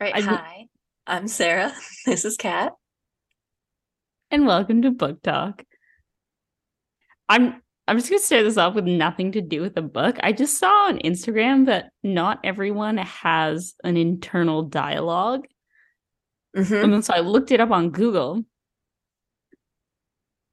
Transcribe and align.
Right. 0.00 0.14
I- 0.14 0.20
Hi, 0.20 0.66
I'm 1.06 1.28
Sarah. 1.28 1.72
This 2.06 2.24
is 2.24 2.36
Kat. 2.36 2.72
and 4.30 4.46
welcome 4.46 4.82
to 4.82 4.90
Book 4.90 5.22
Talk. 5.22 5.64
I'm 7.28 7.62
I'm 7.86 7.98
just 7.98 8.08
gonna 8.08 8.20
start 8.20 8.44
this 8.44 8.56
off 8.56 8.74
with 8.74 8.86
nothing 8.86 9.32
to 9.32 9.40
do 9.40 9.60
with 9.60 9.74
the 9.74 9.82
book. 9.82 10.16
I 10.22 10.32
just 10.32 10.58
saw 10.58 10.86
on 10.88 10.98
Instagram 10.98 11.66
that 11.66 11.90
not 12.02 12.40
everyone 12.44 12.98
has 12.98 13.74
an 13.84 13.96
internal 13.96 14.62
dialogue. 14.62 15.46
hmm 16.54 16.72
And 16.74 16.92
then 16.92 17.02
so 17.02 17.14
I 17.14 17.20
looked 17.20 17.50
it 17.52 17.60
up 17.60 17.70
on 17.70 17.90
Google. 17.90 18.44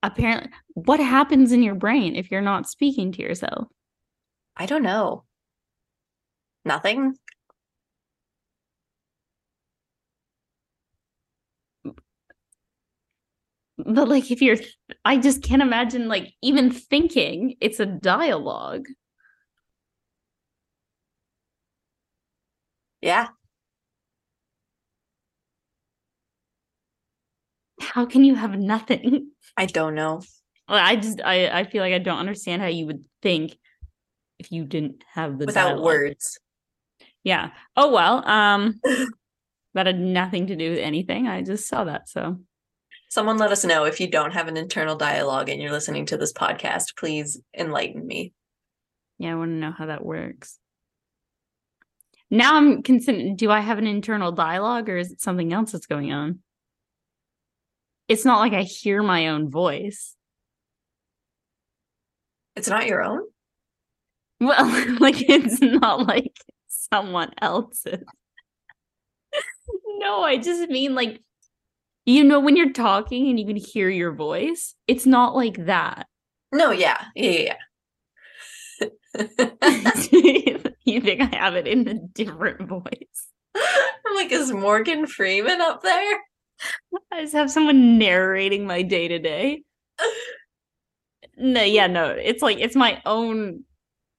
Apparently, 0.03 0.51
what 0.73 0.99
happens 0.99 1.51
in 1.51 1.63
your 1.63 1.75
brain 1.75 2.15
if 2.15 2.31
you're 2.31 2.41
not 2.41 2.67
speaking 2.69 3.11
to 3.13 3.21
yourself? 3.21 3.67
I 4.55 4.65
don't 4.65 4.83
know. 4.83 5.23
Nothing. 6.65 7.15
But 13.77 14.07
like 14.07 14.31
if 14.31 14.41
you're 14.41 14.57
I 15.05 15.17
just 15.17 15.43
can't 15.43 15.61
imagine 15.61 16.07
like 16.07 16.33
even 16.41 16.71
thinking 16.71 17.55
it's 17.61 17.79
a 17.79 17.85
dialogue. 17.85 18.85
Yeah. 23.01 23.29
How 27.79 28.05
can 28.05 28.23
you 28.23 28.35
have 28.35 28.57
nothing? 28.57 29.31
I 29.55 29.65
don't 29.65 29.95
know. 29.95 30.21
I 30.67 30.95
just 30.95 31.21
I 31.23 31.47
I 31.59 31.63
feel 31.63 31.81
like 31.81 31.93
I 31.93 31.99
don't 31.99 32.17
understand 32.19 32.61
how 32.61 32.67
you 32.67 32.87
would 32.87 33.05
think 33.21 33.55
if 34.39 34.51
you 34.51 34.65
didn't 34.65 35.03
have 35.13 35.37
the 35.39 35.45
Without 35.45 35.67
dialogue. 35.67 35.85
words. 35.85 36.39
Yeah. 37.23 37.51
Oh 37.75 37.91
well. 37.93 38.27
Um 38.27 38.81
that 39.73 39.85
had 39.85 39.99
nothing 39.99 40.47
to 40.47 40.55
do 40.55 40.71
with 40.71 40.79
anything. 40.79 41.27
I 41.27 41.43
just 41.43 41.67
saw 41.67 41.83
that. 41.83 42.09
So 42.09 42.39
Someone 43.09 43.37
let 43.37 43.51
us 43.51 43.63
know 43.63 43.85
if 43.85 43.99
you 43.99 44.07
don't 44.09 44.33
have 44.33 44.47
an 44.47 44.57
internal 44.57 44.95
dialogue 44.95 45.49
and 45.49 45.61
you're 45.61 45.71
listening 45.71 46.05
to 46.07 46.17
this 46.17 46.33
podcast. 46.33 46.97
Please 46.97 47.39
enlighten 47.57 48.05
me. 48.05 48.33
yeah, 49.17 49.31
I 49.31 49.35
want 49.35 49.51
to 49.51 49.55
know 49.55 49.71
how 49.71 49.85
that 49.85 50.03
works. 50.03 50.59
Now 52.29 52.55
I'm 52.57 52.83
considering 52.83 53.37
do 53.37 53.49
I 53.49 53.61
have 53.61 53.77
an 53.77 53.87
internal 53.87 54.33
dialogue 54.33 54.89
or 54.89 54.97
is 54.97 55.11
it 55.11 55.21
something 55.21 55.53
else 55.53 55.71
that's 55.71 55.85
going 55.85 56.11
on? 56.11 56.39
It's 58.09 58.25
not 58.25 58.39
like 58.39 58.53
I 58.53 58.63
hear 58.63 59.01
my 59.01 59.29
own 59.29 59.49
voice. 59.49 60.15
It's 62.55 62.67
not 62.67 62.87
your 62.87 63.01
own? 63.03 63.21
Well, 64.41 64.95
like 64.99 65.29
it's 65.29 65.61
not 65.61 66.05
like 66.07 66.33
someone 66.67 67.31
else's. 67.41 68.03
no, 69.85 70.21
I 70.21 70.37
just 70.37 70.69
mean 70.69 70.95
like 70.95 71.21
you 72.07 72.23
know 72.23 72.39
when 72.39 72.55
you're 72.55 72.71
talking 72.71 73.29
and 73.29 73.37
you 73.37 73.45
can 73.45 73.57
hear 73.57 73.89
your 73.89 74.13
voice. 74.13 74.73
It's 74.87 75.05
not 75.05 75.35
like 75.35 75.65
that. 75.65 76.07
No, 76.53 76.71
yeah. 76.71 77.03
Yeah, 77.15 77.55
yeah. 78.81 78.87
you 80.85 81.01
think 81.01 81.21
I 81.21 81.35
have 81.35 81.55
it 81.55 81.67
in 81.67 81.87
a 81.87 81.95
different 81.95 82.67
voice? 82.67 83.27
I'm 83.55 84.15
like, 84.15 84.31
is 84.31 84.53
Morgan 84.53 85.05
Freeman 85.05 85.59
up 85.59 85.83
there? 85.83 86.19
I 87.11 87.21
just 87.21 87.33
have 87.33 87.51
someone 87.51 87.97
narrating 87.97 88.65
my 88.65 88.83
day 88.83 89.09
to 89.09 89.19
day. 89.19 89.63
No, 91.35 91.61
yeah, 91.61 91.87
no, 91.87 92.11
it's 92.11 92.41
like 92.41 92.59
it's 92.59 92.75
my 92.75 93.01
own 93.05 93.65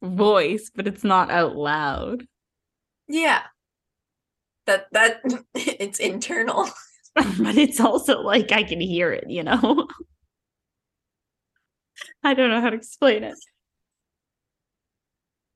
voice, 0.03 0.71
but 0.75 0.87
it's 0.87 1.05
not 1.05 1.31
out 1.31 1.57
loud. 1.57 2.27
Yeah. 3.09 3.43
That 4.67 4.89
that 4.93 5.23
it's 5.55 6.01
internal. 6.01 6.69
but 7.39 7.57
it's 7.57 7.81
also 7.81 8.21
like 8.21 8.53
I 8.53 8.63
can 8.63 8.81
hear 8.81 9.13
it, 9.13 9.29
you 9.29 9.43
know? 9.43 9.89
I 12.23 12.35
don't 12.35 12.51
know 12.51 12.61
how 12.61 12.71
to 12.71 12.77
explain 12.77 13.25
it. 13.25 13.35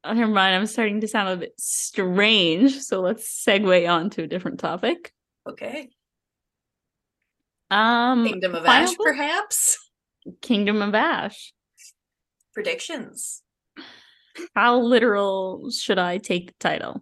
Oh, 0.04 0.12
never 0.12 0.32
mind. 0.32 0.56
I'm 0.56 0.66
starting 0.66 1.00
to 1.02 1.08
sound 1.08 1.28
a 1.28 1.36
bit 1.36 1.54
strange. 1.58 2.80
So 2.80 3.00
let's 3.00 3.44
segue 3.46 3.88
on 3.88 4.10
to 4.10 4.24
a 4.24 4.26
different 4.26 4.58
topic. 4.58 5.12
Okay. 5.48 5.90
Um, 7.70 8.26
Kingdom 8.26 8.56
of 8.56 8.66
Ash, 8.66 8.96
book? 8.96 9.06
perhaps? 9.06 9.78
Kingdom 10.40 10.82
of 10.82 10.94
Ash. 10.94 11.52
Predictions. 12.52 13.42
How 14.56 14.80
literal 14.80 15.70
should 15.70 15.98
I 15.98 16.18
take 16.18 16.48
the 16.48 16.54
title? 16.58 17.00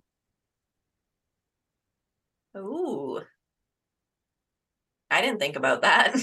Ooh. 2.56 3.20
I 5.20 5.22
didn't 5.22 5.38
think 5.38 5.56
about 5.56 5.82
that. 5.82 6.16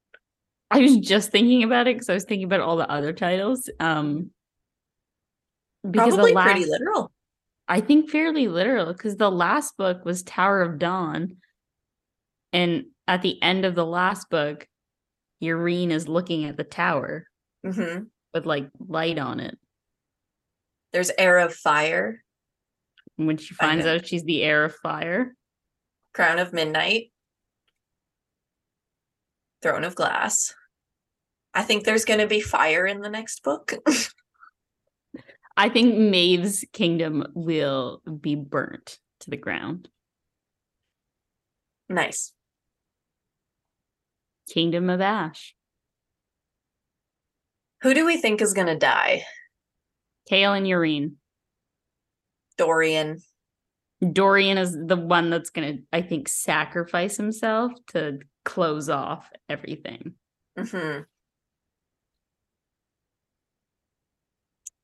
I 0.70 0.78
was 0.78 0.96
just 0.96 1.30
thinking 1.30 1.62
about 1.62 1.88
it 1.88 1.96
because 1.96 2.08
I 2.08 2.14
was 2.14 2.24
thinking 2.24 2.46
about 2.46 2.60
all 2.60 2.78
the 2.78 2.90
other 2.90 3.12
titles. 3.12 3.68
Um, 3.78 4.30
because 5.88 6.14
Probably 6.14 6.30
the 6.30 6.36
last, 6.36 6.46
pretty 6.46 6.64
literal. 6.64 7.12
I 7.68 7.80
think 7.82 8.08
fairly 8.08 8.48
literal 8.48 8.86
because 8.86 9.16
the 9.16 9.30
last 9.30 9.76
book 9.76 10.06
was 10.06 10.22
Tower 10.22 10.62
of 10.62 10.78
Dawn, 10.78 11.36
and 12.54 12.86
at 13.06 13.20
the 13.20 13.42
end 13.42 13.66
of 13.66 13.74
the 13.74 13.84
last 13.84 14.30
book, 14.30 14.66
Yrene 15.42 15.90
is 15.90 16.08
looking 16.08 16.46
at 16.46 16.56
the 16.56 16.64
tower 16.64 17.26
hmm 17.62 18.04
with 18.32 18.46
like 18.46 18.70
light 18.78 19.18
on 19.18 19.40
it. 19.40 19.58
There's 20.94 21.10
Heir 21.18 21.38
of 21.40 21.54
Fire, 21.54 22.22
And 23.18 23.26
when 23.26 23.36
she 23.36 23.52
finds 23.52 23.84
out 23.84 24.06
she's 24.06 24.24
the 24.24 24.42
Heir 24.42 24.64
of 24.64 24.74
fire, 24.76 25.34
Crown 26.14 26.38
of 26.38 26.54
Midnight, 26.54 27.09
Throne 29.62 29.84
of 29.84 29.94
Glass. 29.94 30.54
I 31.52 31.62
think 31.62 31.84
there's 31.84 32.04
going 32.04 32.20
to 32.20 32.26
be 32.26 32.40
fire 32.40 32.86
in 32.86 33.00
the 33.00 33.10
next 33.10 33.42
book. 33.42 33.74
I 35.56 35.68
think 35.68 35.96
Maeve's 35.96 36.64
kingdom 36.72 37.26
will 37.34 38.00
be 38.20 38.34
burnt 38.34 38.98
to 39.20 39.30
the 39.30 39.36
ground. 39.36 39.88
nice. 41.88 42.32
Kingdom 44.48 44.90
of 44.90 45.00
Ash. 45.00 45.54
Who 47.82 47.94
do 47.94 48.04
we 48.06 48.16
think 48.16 48.40
is 48.40 48.54
going 48.54 48.66
to 48.66 48.76
die? 48.76 49.24
Chaol 50.30 50.56
and 50.56 50.66
Yrene. 50.66 51.12
Dorian. 52.56 53.20
Dorian 54.12 54.58
is 54.58 54.72
the 54.72 54.96
one 54.96 55.30
that's 55.30 55.50
going 55.50 55.76
to, 55.76 55.82
I 55.92 56.02
think, 56.02 56.28
sacrifice 56.28 57.16
himself 57.16 57.72
to 57.88 58.18
close 58.44 58.88
off 58.88 59.30
everything. 59.48 60.14
hmm 60.56 61.00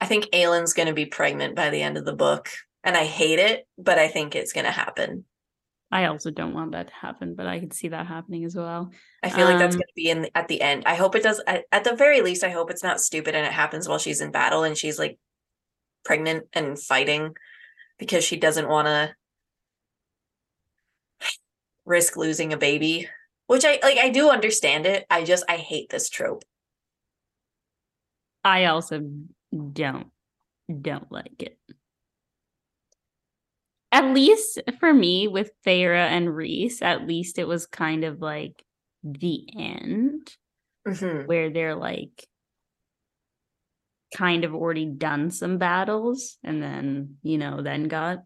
I 0.01 0.07
think 0.07 0.29
Aelin's 0.33 0.75
going 0.75 0.89
to 0.89 0.95
be 0.95 1.07
pregnant 1.07 1.57
by 1.57 1.71
the 1.71 1.83
end 1.83 1.97
of 1.97 2.05
the 2.05 2.13
book. 2.15 2.51
And 2.85 2.97
I 2.97 3.05
hate 3.05 3.39
it, 3.39 3.67
but 3.79 3.99
I 3.99 4.09
think 4.09 4.35
it's 4.37 4.53
going 4.53 4.67
to 4.67 4.71
happen. 4.71 5.25
I 5.91 6.07
also 6.07 6.31
don't 6.31 6.53
want 6.53 6.73
that 6.73 6.89
to 6.89 6.95
happen, 6.95 7.35
but 7.35 7.47
I 7.47 7.59
could 7.61 7.73
see 7.73 7.89
that 7.89 8.07
happening 8.07 8.45
as 8.45 8.55
well. 8.55 8.91
I 9.23 9.31
feel 9.31 9.47
like 9.47 9.59
that's 9.59 9.75
Um, 9.75 9.81
going 9.81 9.87
to 9.89 9.93
be 9.97 10.11
in 10.11 10.29
at 10.35 10.49
the 10.49 10.61
end. 10.61 10.83
I 10.85 10.97
hope 10.97 11.15
it 11.15 11.23
does. 11.23 11.41
At, 11.47 11.65
at 11.73 11.85
the 11.85 11.95
very 11.97 12.21
least, 12.21 12.45
I 12.45 12.51
hope 12.51 12.71
it's 12.71 12.83
not 12.83 13.01
stupid 13.01 13.35
and 13.35 13.47
it 13.47 13.53
happens 13.53 13.89
while 13.89 13.99
she's 13.99 14.21
in 14.21 14.31
battle 14.31 14.65
and 14.65 14.77
she's 14.77 14.99
like 14.99 15.19
pregnant 16.05 16.47
and 16.53 16.79
fighting. 16.81 17.35
because 17.99 18.25
she 18.25 18.37
doesn't 18.37 18.69
want 18.69 18.87
to 18.87 19.15
risk 21.85 22.17
losing 22.17 22.53
a 22.53 22.57
baby, 22.59 23.09
which 23.47 23.65
I 23.65 23.79
like 23.83 23.99
I 23.99 24.09
do 24.11 24.31
understand 24.31 24.87
it. 24.87 25.07
I 25.11 25.25
just 25.25 25.45
I 25.49 25.57
hate 25.57 25.91
this 25.91 26.09
trope. 26.09 26.45
I 28.45 28.67
also 28.67 29.01
don't 29.73 30.11
don't 30.83 31.11
like 31.13 31.43
it. 31.43 31.59
At 33.93 34.13
least 34.13 34.61
for 34.79 34.93
me 34.93 35.29
with 35.29 35.53
Feyre 35.65 35.95
and 35.97 36.35
Rhys, 36.35 36.83
at 36.83 37.07
least 37.07 37.39
it 37.39 37.47
was 37.49 37.67
kind 37.67 38.05
of 38.05 38.21
like 38.21 38.65
the 39.03 39.47
end 39.57 40.37
Mhm. 40.87 41.27
where 41.27 41.51
they're 41.51 41.75
like 41.77 42.29
kind 44.15 44.45
of 44.45 44.55
already 44.55 44.87
done 44.87 45.31
some 45.31 45.59
battles 45.59 46.39
and 46.43 46.63
then, 46.63 47.17
you 47.23 47.39
know, 47.39 47.63
then 47.63 47.89
got 47.89 48.19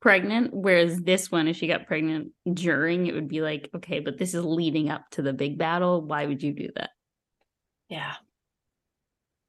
pregnant. 0.00 0.52
Whereas 0.52 1.00
this 1.00 1.30
one, 1.30 1.48
if 1.48 1.56
she 1.56 1.66
got 1.66 1.86
pregnant 1.86 2.32
during, 2.52 3.06
it 3.06 3.14
would 3.14 3.28
be 3.28 3.40
like, 3.40 3.68
okay, 3.76 4.00
but 4.00 4.18
this 4.18 4.34
is 4.34 4.44
leading 4.44 4.90
up 4.90 5.04
to 5.12 5.22
the 5.22 5.32
big 5.32 5.58
battle. 5.58 6.02
Why 6.02 6.26
would 6.26 6.42
you 6.42 6.52
do 6.52 6.68
that? 6.76 6.90
Yeah. 7.88 8.14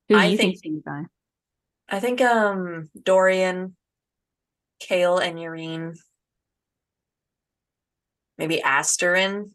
Who 0.07 0.15
do 0.15 0.21
I 0.21 0.25
you 0.27 0.37
think- 0.37 0.59
think's 0.59 0.83
gonna? 0.85 1.09
I 1.91 1.99
think 1.99 2.21
um 2.21 2.89
Dorian, 3.01 3.75
Chaol, 4.81 5.21
and 5.21 5.37
Yrene. 5.37 5.97
Maybe 8.37 8.61
Asterin. 8.63 9.51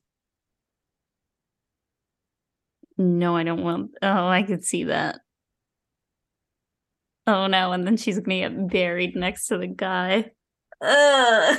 No, 2.98 3.36
I 3.36 3.42
don't 3.44 3.62
want. 3.62 3.92
Oh, 4.02 4.26
I 4.26 4.42
could 4.42 4.64
see 4.64 4.84
that. 4.84 5.20
Oh 7.26 7.46
no, 7.46 7.72
and 7.72 7.86
then 7.86 7.96
she's 7.96 8.18
gonna 8.20 8.40
get 8.40 8.68
buried 8.68 9.16
next 9.16 9.46
to 9.46 9.58
the 9.58 9.66
guy. 9.66 10.30
Ugh. 10.84 11.58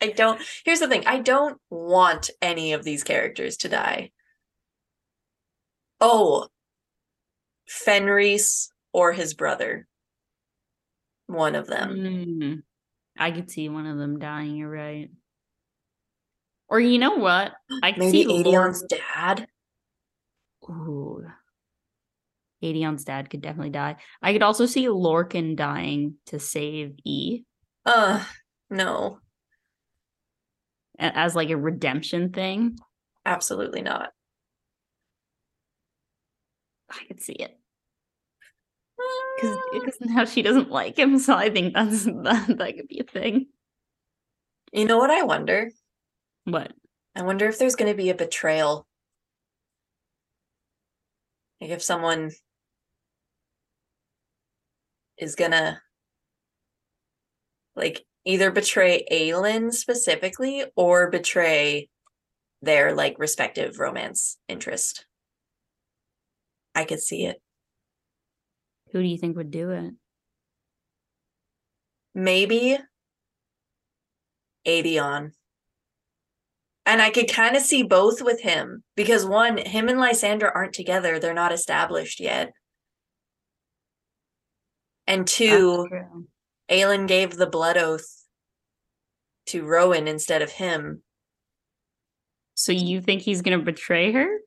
I 0.00 0.08
don't. 0.08 0.40
Here's 0.64 0.80
the 0.80 0.88
thing. 0.88 1.06
I 1.06 1.18
don't 1.18 1.58
want 1.70 2.30
any 2.42 2.74
of 2.74 2.84
these 2.84 3.02
characters 3.02 3.56
to 3.58 3.68
die. 3.68 4.12
Oh, 6.00 6.48
Fenrys 7.68 8.68
or 8.92 9.12
his 9.12 9.34
brother. 9.34 9.86
One 11.26 11.54
of 11.54 11.66
them. 11.66 11.90
Mm, 11.96 12.62
I 13.18 13.30
could 13.32 13.50
see 13.50 13.68
one 13.68 13.86
of 13.86 13.96
them 13.98 14.18
dying. 14.18 14.56
You're 14.56 14.70
right. 14.70 15.10
Or 16.68 16.78
you 16.78 16.98
know 16.98 17.16
what? 17.16 17.52
I 17.82 17.92
could 17.92 18.00
Maybe 18.00 18.24
see 18.24 18.40
Aedion's 18.40 18.84
Lor- 18.90 19.00
dad. 19.14 19.48
Ooh. 20.68 21.24
Aedion's 22.66 23.04
dad 23.04 23.30
could 23.30 23.40
definitely 23.42 23.70
die. 23.70 23.96
I 24.22 24.32
could 24.32 24.42
also 24.42 24.66
see 24.66 24.86
Lorcan 24.86 25.56
dying 25.56 26.16
to 26.26 26.38
save 26.38 26.96
E 27.04 27.42
Uh, 27.84 28.24
no, 28.70 29.20
as 30.98 31.34
like 31.34 31.50
a 31.50 31.56
redemption 31.56 32.32
thing. 32.32 32.78
absolutely 33.24 33.82
not. 33.82 34.10
I 36.90 37.04
could 37.06 37.20
see 37.20 37.32
it 37.34 37.58
because 39.36 39.58
because 39.72 39.96
now 40.00 40.24
she 40.24 40.42
doesn't 40.42 40.70
like 40.70 40.98
him, 40.98 41.18
so 41.18 41.34
I 41.34 41.50
think 41.50 41.74
that's 41.74 42.04
that, 42.04 42.54
that 42.58 42.76
could 42.76 42.88
be 42.88 43.00
a 43.00 43.04
thing. 43.04 43.46
You 44.72 44.84
know 44.84 44.98
what 44.98 45.10
I 45.10 45.22
wonder? 45.22 45.70
What? 46.44 46.72
I 47.14 47.22
wonder 47.22 47.46
if 47.46 47.58
there's 47.58 47.76
going 47.76 47.90
to 47.90 47.96
be 47.96 48.10
a 48.10 48.14
betrayal. 48.14 48.86
Like 51.60 51.70
if 51.70 51.82
someone 51.82 52.30
is 55.18 55.34
gonna 55.34 55.80
like 57.74 58.04
either 58.24 58.50
betray 58.50 59.04
Aelin 59.10 59.72
specifically 59.72 60.64
or 60.74 61.10
betray 61.10 61.88
their 62.62 62.94
like 62.94 63.16
respective 63.18 63.78
romance 63.78 64.38
interest. 64.48 65.06
I 66.74 66.84
could 66.84 67.00
see 67.00 67.26
it. 67.26 67.40
Who 68.92 69.02
do 69.02 69.08
you 69.08 69.18
think 69.18 69.36
would 69.36 69.50
do 69.50 69.70
it? 69.70 69.94
Maybe 72.14 72.78
Aedion. 74.66 75.32
And 76.84 77.02
I 77.02 77.10
could 77.10 77.30
kind 77.30 77.56
of 77.56 77.62
see 77.62 77.82
both 77.82 78.22
with 78.22 78.42
him 78.42 78.84
because 78.94 79.26
one, 79.26 79.58
him 79.58 79.88
and 79.88 79.98
Lysandra 79.98 80.50
aren't 80.54 80.72
together. 80.72 81.18
They're 81.18 81.34
not 81.34 81.52
established 81.52 82.20
yet. 82.20 82.52
And 85.06 85.26
two, 85.26 85.86
true. 85.88 86.26
Aelin 86.70 87.06
gave 87.06 87.36
the 87.36 87.46
blood 87.46 87.76
oath 87.76 88.06
to 89.46 89.64
Rowan 89.64 90.08
instead 90.08 90.42
of 90.42 90.50
him. 90.50 91.02
So 92.54 92.72
you 92.72 93.00
think 93.00 93.22
he's 93.22 93.42
gonna 93.42 93.58
betray 93.58 94.12
her? 94.12 94.38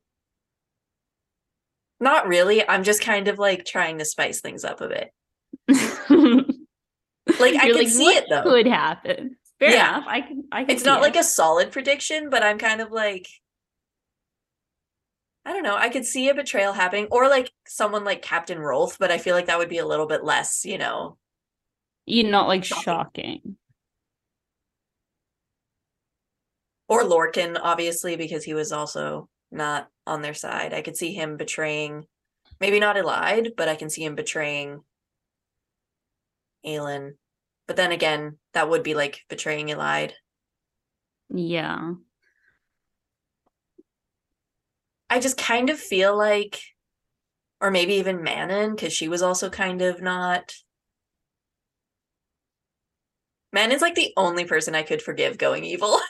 Not 1.99 2.27
really. 2.27 2.67
I'm 2.67 2.83
just 2.83 3.01
kind 3.01 3.27
of 3.27 3.37
like 3.39 3.65
trying 3.65 3.99
to 3.99 4.05
spice 4.05 4.41
things 4.41 4.63
up 4.63 4.81
a 4.81 4.87
bit. 4.87 5.11
like 7.39 7.55
I 7.55 7.71
can 7.71 7.87
see 7.87 8.07
it, 8.07 8.25
though. 8.29 8.43
Could 8.43 8.67
happen. 8.67 9.37
Fair 9.59 9.71
Yeah. 9.71 9.97
enough. 9.97 10.05
I 10.07 10.21
can. 10.21 10.43
I 10.51 10.63
can. 10.63 10.75
It's 10.75 10.85
not 10.85 10.99
see 10.99 11.03
like 11.07 11.15
a 11.17 11.23
solid 11.23 11.71
prediction, 11.71 12.29
but 12.29 12.43
I'm 12.43 12.57
kind 12.57 12.81
of 12.81 12.91
like 12.91 13.27
I 15.49 15.53
don't 15.53 15.63
know. 15.63 15.75
I 15.75 15.89
could 15.89 16.05
see 16.05 16.29
a 16.29 16.35
betrayal 16.35 16.73
happening 16.73 17.07
or 17.09 17.27
like 17.27 17.51
someone 17.65 18.03
like 18.03 18.21
Captain 18.21 18.59
Rolfe, 18.59 18.99
but 18.99 19.09
I 19.09 19.17
feel 19.17 19.33
like 19.33 19.47
that 19.47 19.57
would 19.57 19.67
be 19.67 19.79
a 19.79 19.85
little 19.85 20.05
bit 20.05 20.23
less, 20.23 20.63
you 20.63 20.77
know. 20.77 21.17
you 22.05 22.23
not 22.23 22.47
like 22.47 22.63
Shocking. 22.63 22.83
shocking. 22.83 23.57
Or 26.87 27.01
Lorcan, 27.01 27.59
obviously, 27.59 28.15
because 28.15 28.43
he 28.43 28.53
was 28.53 28.71
also 28.71 29.27
not 29.49 29.87
on 30.05 30.21
their 30.21 30.35
side. 30.35 30.71
I 30.71 30.83
could 30.83 30.95
see 30.95 31.15
him 31.15 31.35
betraying 31.35 32.05
maybe 32.61 32.79
not 32.79 32.95
Elide, 32.95 33.55
but 33.57 33.67
I 33.67 33.75
can 33.75 33.89
see 33.89 34.03
him 34.03 34.13
betraying 34.13 34.81
Aelin. 36.63 37.13
But 37.65 37.75
then 37.75 37.91
again, 37.91 38.37
that 38.53 38.69
would 38.69 38.83
be 38.83 38.93
like 38.93 39.21
betraying 39.29 39.69
Elide. 39.69 40.11
Yeah. 41.33 41.93
I 45.09 45.19
just 45.19 45.37
kind 45.37 45.69
of 45.69 45.79
feel 45.79 46.15
like, 46.17 46.59
or 47.61 47.71
maybe 47.71 47.93
even 47.95 48.23
Manon, 48.23 48.75
because 48.75 48.93
she 48.93 49.07
was 49.07 49.21
also 49.21 49.49
kind 49.49 49.81
of 49.81 50.01
not. 50.01 50.53
Manon's 53.51 53.81
like 53.81 53.95
the 53.95 54.13
only 54.15 54.45
person 54.45 54.75
I 54.75 54.83
could 54.83 55.01
forgive 55.01 55.37
going 55.39 55.63
evil. 55.65 55.99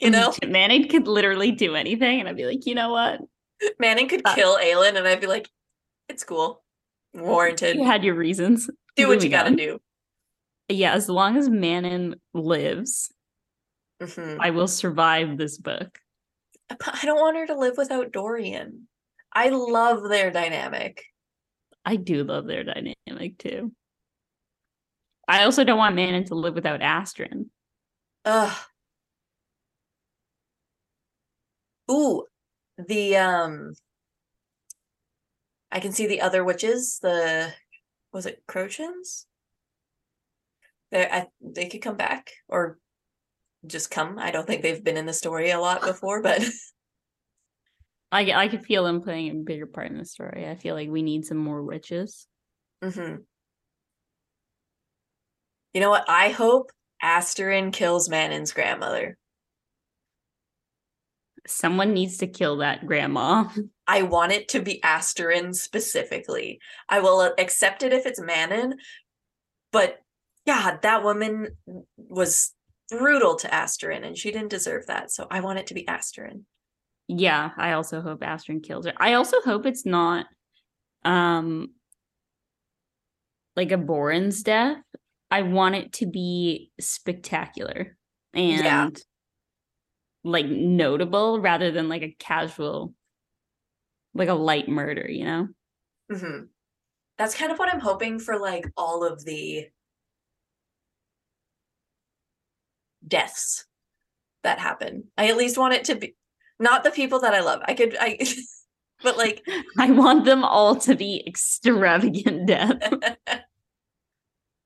you 0.00 0.10
know, 0.10 0.34
Manon 0.46 0.88
could 0.88 1.06
literally 1.06 1.52
do 1.52 1.74
anything, 1.76 2.20
and 2.20 2.28
I'd 2.28 2.36
be 2.36 2.46
like, 2.46 2.66
you 2.66 2.74
know 2.74 2.90
what? 2.90 3.20
Manon 3.78 4.08
could 4.08 4.22
Uh, 4.24 4.34
kill 4.34 4.58
Aelin, 4.58 4.96
and 4.96 5.06
I'd 5.06 5.20
be 5.20 5.26
like, 5.28 5.48
it's 6.08 6.24
cool, 6.24 6.62
warranted. 7.14 7.76
You 7.76 7.84
had 7.84 8.04
your 8.04 8.14
reasons. 8.14 8.68
do 8.96 9.08
what 9.08 9.22
you 9.22 9.28
gotta 9.30 9.50
on. 9.50 9.56
do. 9.56 9.78
Yeah, 10.68 10.94
as 10.94 11.08
long 11.08 11.36
as 11.36 11.48
Manon 11.48 12.16
lives, 12.34 13.12
Mhm. 14.02 14.38
I 14.40 14.50
will 14.50 14.66
survive 14.68 15.38
this 15.38 15.56
book. 15.58 16.00
But 16.68 16.96
I 17.02 17.06
don't 17.06 17.20
want 17.20 17.36
her 17.36 17.46
to 17.46 17.58
live 17.58 17.76
without 17.76 18.12
Dorian. 18.12 18.88
I 19.32 19.50
love 19.50 20.08
their 20.08 20.30
dynamic. 20.30 21.04
I 21.84 21.96
do 21.96 22.24
love 22.24 22.46
their 22.46 22.64
dynamic 22.64 23.38
too. 23.38 23.72
I 25.28 25.44
also 25.44 25.64
don't 25.64 25.78
want 25.78 25.94
Manon 25.94 26.24
to 26.26 26.34
live 26.34 26.54
without 26.54 26.80
Asterin. 26.80 27.46
Ugh. 28.24 28.56
Ooh, 31.90 32.24
the 32.78 33.16
um 33.16 33.74
I 35.70 35.80
can 35.80 35.92
see 35.92 36.06
the 36.06 36.20
other 36.20 36.42
witches, 36.44 36.98
the 37.00 37.52
was 38.12 38.26
it 38.26 38.42
Crochans? 38.48 39.26
They 40.90 41.06
I 41.06 41.26
they 41.40 41.68
could 41.68 41.82
come 41.82 41.96
back 41.96 42.30
or 42.48 42.78
just 43.66 43.90
come. 43.90 44.18
I 44.18 44.30
don't 44.30 44.46
think 44.46 44.62
they've 44.62 44.82
been 44.82 44.96
in 44.96 45.06
the 45.06 45.12
story 45.12 45.50
a 45.50 45.60
lot 45.60 45.82
before, 45.82 46.22
but 46.22 46.42
I 48.12 48.32
I 48.32 48.48
could 48.48 48.64
feel 48.64 48.84
them 48.84 49.02
playing 49.02 49.30
a 49.30 49.34
bigger 49.34 49.66
part 49.66 49.90
in 49.90 49.98
the 49.98 50.04
story. 50.04 50.48
I 50.48 50.54
feel 50.54 50.74
like 50.74 50.88
we 50.88 51.02
need 51.02 51.24
some 51.24 51.38
more 51.38 51.62
witches. 51.62 52.26
Mhm. 52.82 53.24
You 55.74 55.80
know 55.80 55.90
what? 55.90 56.08
I 56.08 56.30
hope 56.30 56.70
Asterin 57.02 57.72
kills 57.72 58.08
Manon's 58.08 58.52
grandmother. 58.52 59.18
Someone 61.46 61.92
needs 61.92 62.18
to 62.18 62.26
kill 62.26 62.58
that 62.58 62.86
grandma. 62.86 63.48
I 63.86 64.02
want 64.02 64.32
it 64.32 64.48
to 64.48 64.60
be 64.60 64.80
Asterin 64.80 65.54
specifically. 65.54 66.58
I 66.88 67.00
will 67.00 67.34
accept 67.38 67.82
it 67.82 67.92
if 67.92 68.06
it's 68.06 68.20
Manon, 68.20 68.76
but 69.70 70.00
God, 70.46 70.80
that 70.82 71.04
woman 71.04 71.56
was 71.96 72.52
brutal 72.90 73.36
to 73.36 73.48
Asterin 73.48 74.04
and 74.04 74.16
she 74.16 74.30
didn't 74.30 74.48
deserve 74.50 74.86
that. 74.86 75.10
So 75.10 75.26
I 75.30 75.40
want 75.40 75.58
it 75.58 75.66
to 75.68 75.74
be 75.74 75.84
Asterin. 75.84 76.44
Yeah, 77.08 77.50
I 77.56 77.72
also 77.72 78.00
hope 78.00 78.20
Asterin 78.20 78.62
kills 78.62 78.86
her. 78.86 78.92
I 78.96 79.14
also 79.14 79.40
hope 79.42 79.66
it's 79.66 79.86
not 79.86 80.26
um 81.04 81.70
like 83.56 83.68
Arobynn's 83.70 84.42
death, 84.42 84.82
I 85.30 85.42
want 85.42 85.74
it 85.74 85.92
to 85.94 86.06
be 86.06 86.70
spectacular 86.78 87.96
and 88.34 88.58
Yeah. 88.62 88.88
like 90.24 90.46
notable 90.46 91.40
rather 91.40 91.70
than 91.70 91.88
like 91.88 92.02
a 92.02 92.14
casual, 92.18 92.94
like 94.14 94.28
a 94.28 94.34
light 94.34 94.68
murder, 94.68 95.06
you 95.08 95.24
know? 95.24 95.48
hmm 96.10 96.44
That's 97.18 97.36
kind 97.36 97.52
of 97.52 97.58
what 97.58 97.72
I'm 97.72 97.80
hoping 97.80 98.18
for, 98.18 98.38
like 98.38 98.66
all 98.76 99.04
of 99.04 99.24
the 99.24 99.68
deaths 103.06 103.66
that 104.42 104.58
happen. 104.58 105.04
I 105.16 105.28
at 105.28 105.36
least 105.36 105.58
want 105.58 105.74
it 105.74 105.84
to 105.84 105.96
be 105.96 106.14
not 106.58 106.84
the 106.84 106.90
people 106.90 107.20
that 107.20 107.34
I 107.34 107.40
love. 107.40 107.60
I 107.64 107.74
could, 107.74 107.96
I, 108.00 108.18
but 109.02 109.16
like, 109.16 109.46
I 109.78 109.90
want 109.90 110.24
them 110.24 110.44
all 110.44 110.76
to 110.76 110.94
be 110.94 111.22
extravagant 111.26 112.46
death. 112.46 112.80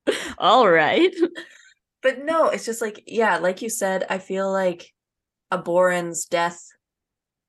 all 0.37 0.69
right. 0.69 1.13
but 2.01 2.23
no, 2.23 2.47
it's 2.49 2.65
just 2.65 2.81
like, 2.81 3.03
yeah, 3.07 3.37
like 3.37 3.61
you 3.61 3.69
said, 3.69 4.05
I 4.09 4.19
feel 4.19 4.51
like 4.51 4.93
Arobynn's 5.51 6.25
death 6.25 6.61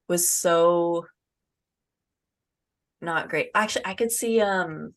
was 0.09 0.29
so 0.29 1.07
not 3.01 3.29
great. 3.29 3.51
Actually, 3.55 3.87
I 3.87 3.95
could 3.95 4.13
see 4.13 4.41
um 4.41 4.95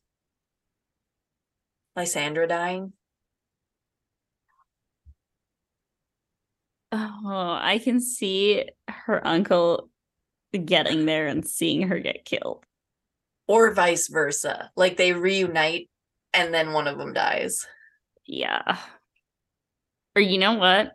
Lysandra 1.95 2.47
dying. 2.47 2.93
Oh, 6.97 7.57
I 7.61 7.79
can 7.83 7.99
see 7.99 8.63
her 8.87 9.25
uncle 9.27 9.89
getting 10.63 11.05
there 11.05 11.27
and 11.27 11.45
seeing 11.45 11.89
her 11.89 11.99
get 11.99 12.23
killed. 12.23 12.63
or 13.47 13.73
vice 13.73 14.07
versa. 14.07 14.71
Like 14.77 14.95
they 14.97 15.11
reunite 15.13 15.89
and 16.33 16.53
then 16.53 16.71
one 16.73 16.87
of 16.87 16.97
them 16.97 17.11
dies. 17.13 17.67
Yeah. 18.25 18.77
Or 20.15 20.21
you 20.21 20.37
know 20.37 20.53
what? 20.53 20.93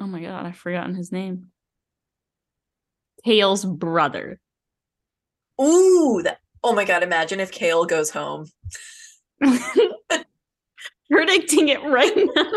Oh 0.00 0.06
my 0.06 0.22
god, 0.22 0.46
I've 0.46 0.56
forgotten 0.56 0.94
his 0.94 1.12
name. 1.12 1.48
Chaol's 3.26 3.64
brother. 3.64 4.40
Ooh, 5.60 6.22
that, 6.24 6.38
oh 6.64 6.72
my 6.74 6.84
god, 6.86 7.02
imagine 7.02 7.38
if 7.40 7.52
Chaol 7.52 7.86
goes 7.86 8.10
home. 8.10 8.46
Predicting 11.10 11.68
it 11.68 11.82
right 11.84 12.16
now. 12.36 12.52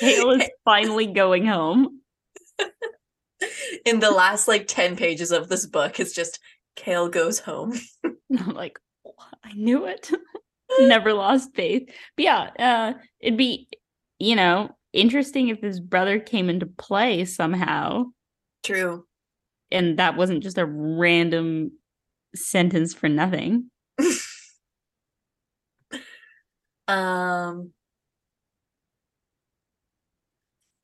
Chaol 0.00 0.40
is 0.40 0.48
finally 0.64 1.06
going 1.06 1.46
home. 1.46 2.00
In 3.84 4.00
the 4.00 4.10
last 4.10 4.48
like 4.48 4.66
10 4.66 4.96
pages 4.96 5.30
of 5.30 5.48
this 5.48 5.66
book, 5.66 6.00
it's 6.00 6.14
just 6.14 6.38
Chaol 6.76 7.10
goes 7.10 7.38
home. 7.38 7.78
I'm 8.04 8.54
like, 8.54 8.78
"Oh, 9.06 9.12
I 9.44 9.52
knew 9.52 9.86
it. 9.86 10.10
Never 10.80 11.12
lost 11.12 11.54
faith. 11.54 11.88
But 12.16 12.22
yeah, 12.24 12.50
uh, 12.58 12.92
it'd 13.20 13.36
be, 13.38 13.68
you 14.18 14.34
know, 14.36 14.70
interesting 14.92 15.48
if 15.48 15.60
his 15.60 15.80
brother 15.80 16.18
came 16.18 16.48
into 16.50 16.66
play 16.66 17.24
somehow. 17.24 18.06
True. 18.64 19.04
and 19.70 19.98
that 19.98 20.16
wasn't 20.16 20.42
just 20.42 20.58
a 20.58 20.66
random 20.66 21.72
sentence 22.34 22.94
for 22.94 23.08
nothing. 23.08 23.70
Um 26.88 27.72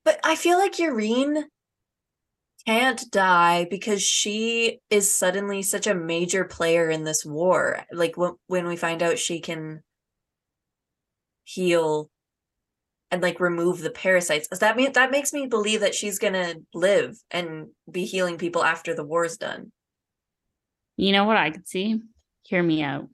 But 0.05 0.19
I 0.25 0.37
feel 0.37 0.59
like 0.59 0.79
Yrene 0.79 1.45
can't 2.67 3.11
die 3.11 3.67
because 3.69 4.03
she 4.03 4.81
is 4.91 5.13
suddenly 5.13 5.63
such 5.63 5.87
a 5.87 5.95
major 5.95 6.45
player 6.45 6.91
in 6.91 7.05
this 7.05 7.25
war. 7.25 7.85
Like 7.93 8.17
when 8.17 8.33
when 8.47 8.67
we 8.67 8.77
find 8.77 9.03
out 9.03 9.19
she 9.19 9.41
can 9.41 9.83
heal 11.45 12.11
and 13.11 13.23
like 13.23 13.41
remove 13.41 13.81
the 13.81 13.91
parasites. 13.91 14.49
Does 14.49 14.61
that 14.61 14.77
mean 14.77 14.93
that 14.93 15.11
makes 15.11 15.33
me 15.33 15.47
believe 15.47 15.81
that 15.81 15.95
she's 15.95 16.19
gonna 16.19 16.55
live 16.73 17.17
and 17.31 17.69
be 17.91 18.05
healing 18.05 18.39
people 18.39 18.65
after 18.65 18.95
the 18.95 19.05
war's 19.05 19.37
done? 19.37 19.73
You 20.97 21.13
know 21.13 21.25
what 21.25 21.37
I 21.37 21.51
could 21.51 21.69
see? 21.69 22.01
Hear 22.45 22.63
me 22.63 22.83
out. 22.83 23.09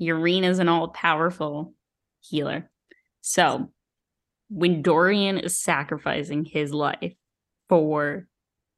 Yrene 0.00 0.44
is 0.44 0.58
an 0.58 0.68
all 0.68 0.88
powerful 0.88 1.74
healer. 2.20 2.70
So 3.20 3.70
when 4.48 4.82
Dorian 4.82 5.38
is 5.38 5.58
sacrificing 5.58 6.44
his 6.44 6.72
life 6.72 7.14
for 7.68 8.26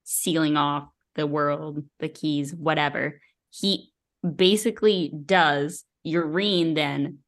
sealing 0.04 0.56
off 0.56 0.88
the 1.14 1.26
world, 1.26 1.84
the 1.98 2.08
keys, 2.08 2.54
whatever, 2.54 3.20
he 3.50 3.92
basically 4.34 5.12
does 5.24 5.84
Yrene 6.04 6.74
then 6.74 7.18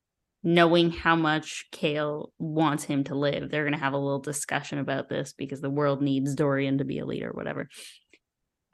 knowing 0.42 0.90
how 0.90 1.16
much 1.16 1.66
Chaol 1.73 2.30
wants 2.38 2.85
him 2.85 3.04
to 3.04 3.14
live. 3.14 3.50
They're 3.50 3.64
going 3.64 3.75
to 3.75 3.80
have 3.80 3.92
a 3.92 3.99
little 3.99 4.21
discussion 4.21 4.78
about 4.78 5.09
this 5.09 5.33
because 5.33 5.61
the 5.61 5.71
world 5.71 6.00
needs 6.00 6.35
Dorian 6.35 6.78
to 6.78 6.85
be 6.85 7.00
a 7.00 7.07
leader, 7.07 7.30
whatever. 7.33 7.68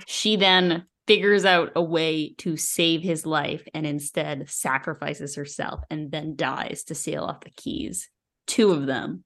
She 0.06 0.36
then 0.36 0.84
figures 1.06 1.44
out 1.44 1.72
a 1.74 1.82
way 1.82 2.34
to 2.38 2.56
save 2.56 3.02
his 3.02 3.26
life 3.26 3.66
and 3.74 3.86
instead 3.86 4.48
sacrifices 4.48 5.36
herself 5.36 5.80
and 5.90 6.10
then 6.10 6.36
dies 6.36 6.84
to 6.84 6.94
seal 6.94 7.24
off 7.24 7.40
the 7.40 7.50
keys. 7.50 8.10
Two 8.46 8.72
of 8.72 8.86
them. 8.86 9.24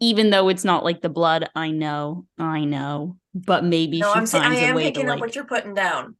Even 0.00 0.30
though 0.30 0.48
it's 0.48 0.64
not 0.64 0.84
like 0.84 1.02
the 1.02 1.08
blood, 1.08 1.48
I 1.56 1.70
know, 1.70 2.26
I 2.38 2.64
know, 2.64 3.16
but 3.34 3.64
maybe 3.64 3.98
No, 4.00 4.12
she 4.12 4.18
I'm 4.20 4.26
saying 4.26 4.44
I 4.44 4.48
finds 4.48 4.60
a 4.60 4.64
am 4.66 4.74
way 4.76 4.82
to 4.84 4.88
picking 4.90 5.08
up 5.08 5.14
like 5.14 5.20
what 5.20 5.34
you're 5.34 5.44
putting 5.44 5.74
down. 5.74 6.14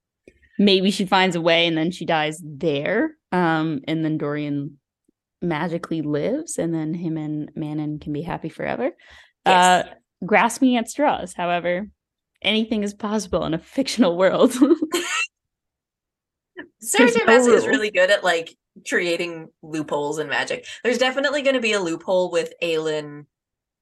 maybe 0.59 0.91
she 0.91 1.07
finds 1.07 1.37
a 1.37 1.41
way 1.41 1.67
and 1.67 1.79
then 1.79 1.91
she 1.93 2.05
dies 2.05 2.43
there 2.45 3.13
um 3.31 3.81
and 3.87 4.05
then 4.05 4.19
dorian 4.19 4.77
magically 5.41 6.03
lives 6.03 6.59
and 6.59 6.75
then 6.75 6.93
him 6.95 7.17
and 7.17 7.51
manon 7.55 8.01
can 8.01 8.13
be 8.13 8.23
happy 8.23 8.49
forever 8.49 8.91
Yes. 9.47 9.87
uh 9.87 9.95
grasping 10.27 10.77
at 10.77 10.89
straws 10.89 11.35
however 11.35 11.87
anything 12.43 12.83
is 12.83 12.95
possible 12.95 13.45
in 13.45 13.55
a 13.55 13.59
fictional 13.59 14.17
world 14.17 14.53
Sarah 16.81 17.11
There's 17.11 17.15
J. 17.15 17.25
no 17.27 17.55
is 17.55 17.67
really 17.67 17.91
good 17.91 18.11
at 18.11 18.25
like 18.25 18.57
creating 18.89 19.49
loopholes 19.63 20.19
in 20.19 20.29
magic. 20.29 20.67
There's 20.83 20.99
definitely 20.99 21.43
going 21.43 21.55
to 21.55 21.61
be 21.61 21.73
a 21.73 21.81
loophole 21.81 22.31
with 22.31 22.53
Aelin 22.63 23.27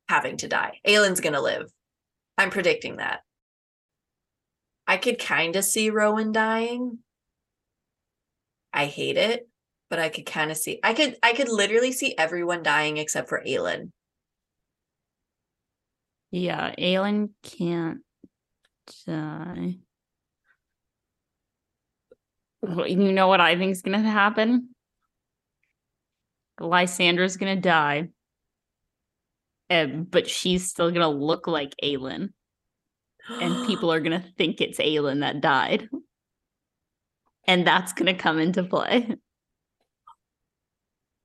having 0.09 0.37
to 0.39 0.49
die. 0.49 0.81
Aelin's 0.87 1.21
going 1.21 1.35
to 1.35 1.41
live. 1.41 1.71
I'm 2.39 2.51
predicting 2.51 2.97
that. 2.97 3.21
I 4.87 4.97
could 4.97 5.19
kind 5.19 5.57
of 5.57 5.65
see 5.65 5.91
Rowan 5.91 6.33
dying. 6.33 6.99
I 8.73 8.87
hate 8.87 9.17
it, 9.17 9.49
but 9.91 9.99
I 9.99 10.09
could 10.09 10.27
kind 10.27 10.51
of 10.51 10.57
see. 10.57 10.79
I 10.83 10.95
could. 10.95 11.17
I 11.23 11.33
could 11.33 11.49
literally 11.49 11.93
see 11.93 12.17
everyone 12.17 12.63
dying 12.63 12.99
except 12.99 13.29
for 13.29 13.43
Aelin. 13.45 13.91
yeah 16.31 16.75
aelin 16.79 17.31
can't 17.43 18.01
die 19.07 19.77
you 22.87 23.13
know 23.13 23.29
what 23.29 23.41
i 23.41 23.57
think 23.57 23.73
is 23.73 23.83
gonna 23.83 24.01
happen 24.03 24.69
lysandra's 26.61 27.37
gonna 27.37 27.57
die 27.57 28.09
uh, 29.71 29.87
but 29.87 30.29
she's 30.29 30.69
still 30.69 30.91
gonna 30.91 31.09
look 31.09 31.47
like 31.47 31.75
aelin 31.83 32.31
and 33.29 33.67
people 33.67 33.93
are 33.93 34.01
gonna 34.01 34.25
think 34.37 34.61
it's 34.61 34.79
Aelin 34.79 35.21
that 35.21 35.41
died. 35.41 35.89
And 37.47 37.67
that's 37.67 37.93
gonna 37.93 38.15
come 38.15 38.39
into 38.39 38.65
play. 38.65 39.17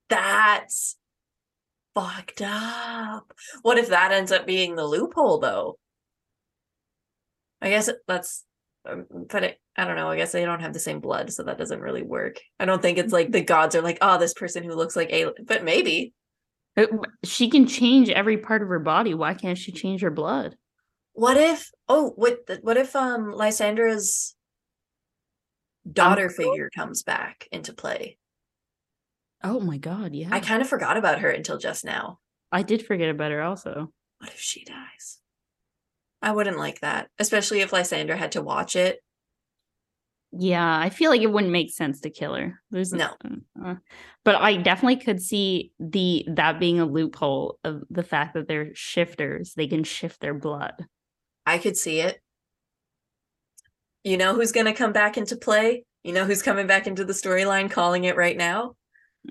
That's 0.09 0.97
fucked 1.95 2.41
up. 2.41 3.33
What 3.61 3.77
if 3.77 3.89
that 3.89 4.11
ends 4.11 4.31
up 4.31 4.45
being 4.45 4.75
the 4.75 4.85
loophole, 4.85 5.39
though? 5.39 5.77
I 7.61 7.69
guess 7.69 7.89
that's, 8.07 8.43
um, 8.85 9.05
but 9.29 9.43
it, 9.43 9.61
I 9.77 9.85
don't 9.85 9.95
know. 9.95 10.09
I 10.09 10.17
guess 10.17 10.31
they 10.31 10.43
don't 10.43 10.61
have 10.61 10.73
the 10.73 10.79
same 10.79 10.99
blood, 10.99 11.31
so 11.31 11.43
that 11.43 11.57
doesn't 11.57 11.79
really 11.79 12.01
work. 12.01 12.39
I 12.59 12.65
don't 12.65 12.81
think 12.81 12.97
it's 12.97 13.13
like 13.13 13.31
the 13.31 13.41
gods 13.41 13.75
are 13.75 13.81
like, 13.81 13.99
oh, 14.01 14.17
this 14.17 14.33
person 14.33 14.63
who 14.63 14.73
looks 14.73 14.95
like 14.95 15.11
a, 15.11 15.27
but 15.45 15.63
maybe. 15.63 16.13
She 17.23 17.49
can 17.49 17.67
change 17.67 18.09
every 18.09 18.37
part 18.37 18.61
of 18.61 18.69
her 18.69 18.79
body. 18.79 19.13
Why 19.13 19.33
can't 19.33 19.57
she 19.57 19.71
change 19.71 20.01
her 20.01 20.11
blood? 20.11 20.55
What 21.13 21.37
if? 21.37 21.69
Oh, 21.89 22.13
what? 22.15 22.39
What 22.61 22.77
if 22.77 22.95
um 22.95 23.31
Lysandra's 23.31 24.35
daughter 25.91 26.27
Uncle? 26.29 26.51
figure 26.51 26.69
comes 26.73 27.03
back 27.03 27.47
into 27.51 27.73
play? 27.73 28.17
Oh 29.43 29.59
my 29.59 29.77
god, 29.77 30.13
yeah. 30.13 30.29
I, 30.31 30.39
kind 30.39 30.61
of 30.61 30.69
forgot 30.69 30.97
about 30.97 31.19
her 31.19 31.29
until 31.29 31.57
just 31.57 31.83
now. 31.83 32.19
I 32.51 32.61
did 32.63 32.85
forget 32.85 33.09
about 33.09 33.31
her 33.31 33.41
also. 33.41 33.91
What 34.19 34.29
if 34.29 34.39
she 34.39 34.63
dies? 34.63 35.19
I 36.21 36.31
wouldn't 36.31 36.59
like 36.59 36.81
that, 36.81 37.09
especially 37.17 37.61
if 37.61 37.73
Lysandra 37.73 38.15
had 38.15 38.33
to 38.33 38.41
watch 38.41 38.75
it. 38.75 38.99
Yeah, 40.33 40.77
I 40.79 40.89
feel 40.89 41.11
like 41.11 41.21
it 41.21 41.31
wouldn't 41.31 41.51
make 41.51 41.71
sense 41.71 42.01
to 42.01 42.09
kill 42.09 42.35
her. 42.35 42.61
There's 42.71 42.93
No. 42.93 43.09
uh, 43.63 43.75
but 44.23 44.35
I 44.35 44.55
definitely 44.55 44.95
could 44.97 45.21
see 45.21 45.73
the 45.79 46.25
that 46.29 46.59
being 46.59 46.79
a 46.79 46.85
loophole 46.85 47.59
of 47.65 47.83
the 47.89 48.03
fact 48.03 48.33
that 48.35 48.47
they're 48.47 48.73
shifters. 48.73 49.53
They 49.55 49.67
can 49.67 49.83
shift 49.83 50.21
their 50.21 50.33
blood. 50.33 50.85
I 51.45 51.57
could 51.57 51.75
see 51.75 51.99
it. 51.99 52.21
You 54.03 54.17
know 54.17 54.33
who's 54.33 54.51
going 54.53 54.67
to 54.67 54.73
come 54.73 54.93
back 54.93 55.17
into 55.17 55.35
play? 55.35 55.83
You 56.03 56.13
know 56.13 56.25
who's 56.25 56.41
coming 56.41 56.65
back 56.65 56.87
into 56.87 57.05
the 57.05 57.13
storyline 57.13 57.69
calling 57.69 58.05
it 58.05 58.15
right 58.15 58.37
now? 58.37 58.75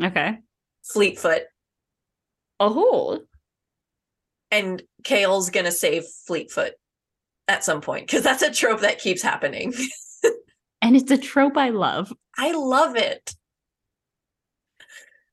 Okay. 0.01 0.39
Fleetfoot. 0.85 1.43
Oh, 2.61 2.73
hold. 2.73 3.21
And 4.51 4.83
Chaol's 5.05 5.51
gonna 5.51 5.73
save 5.73 6.05
Fleetfoot 6.27 6.73
at 7.49 7.65
some 7.65 7.81
point 7.81 8.07
because 8.07 8.23
that's 8.23 8.43
a 8.43 8.51
trope 8.53 8.81
that 8.81 8.99
keeps 8.99 9.23
happening. 9.23 9.73
and 10.83 10.97
it's 10.97 11.11
a 11.11 11.19
trope 11.19 11.57
I 11.57 11.71
love. 11.71 12.13
I 12.37 12.53
love 12.53 12.97
it. 12.97 13.35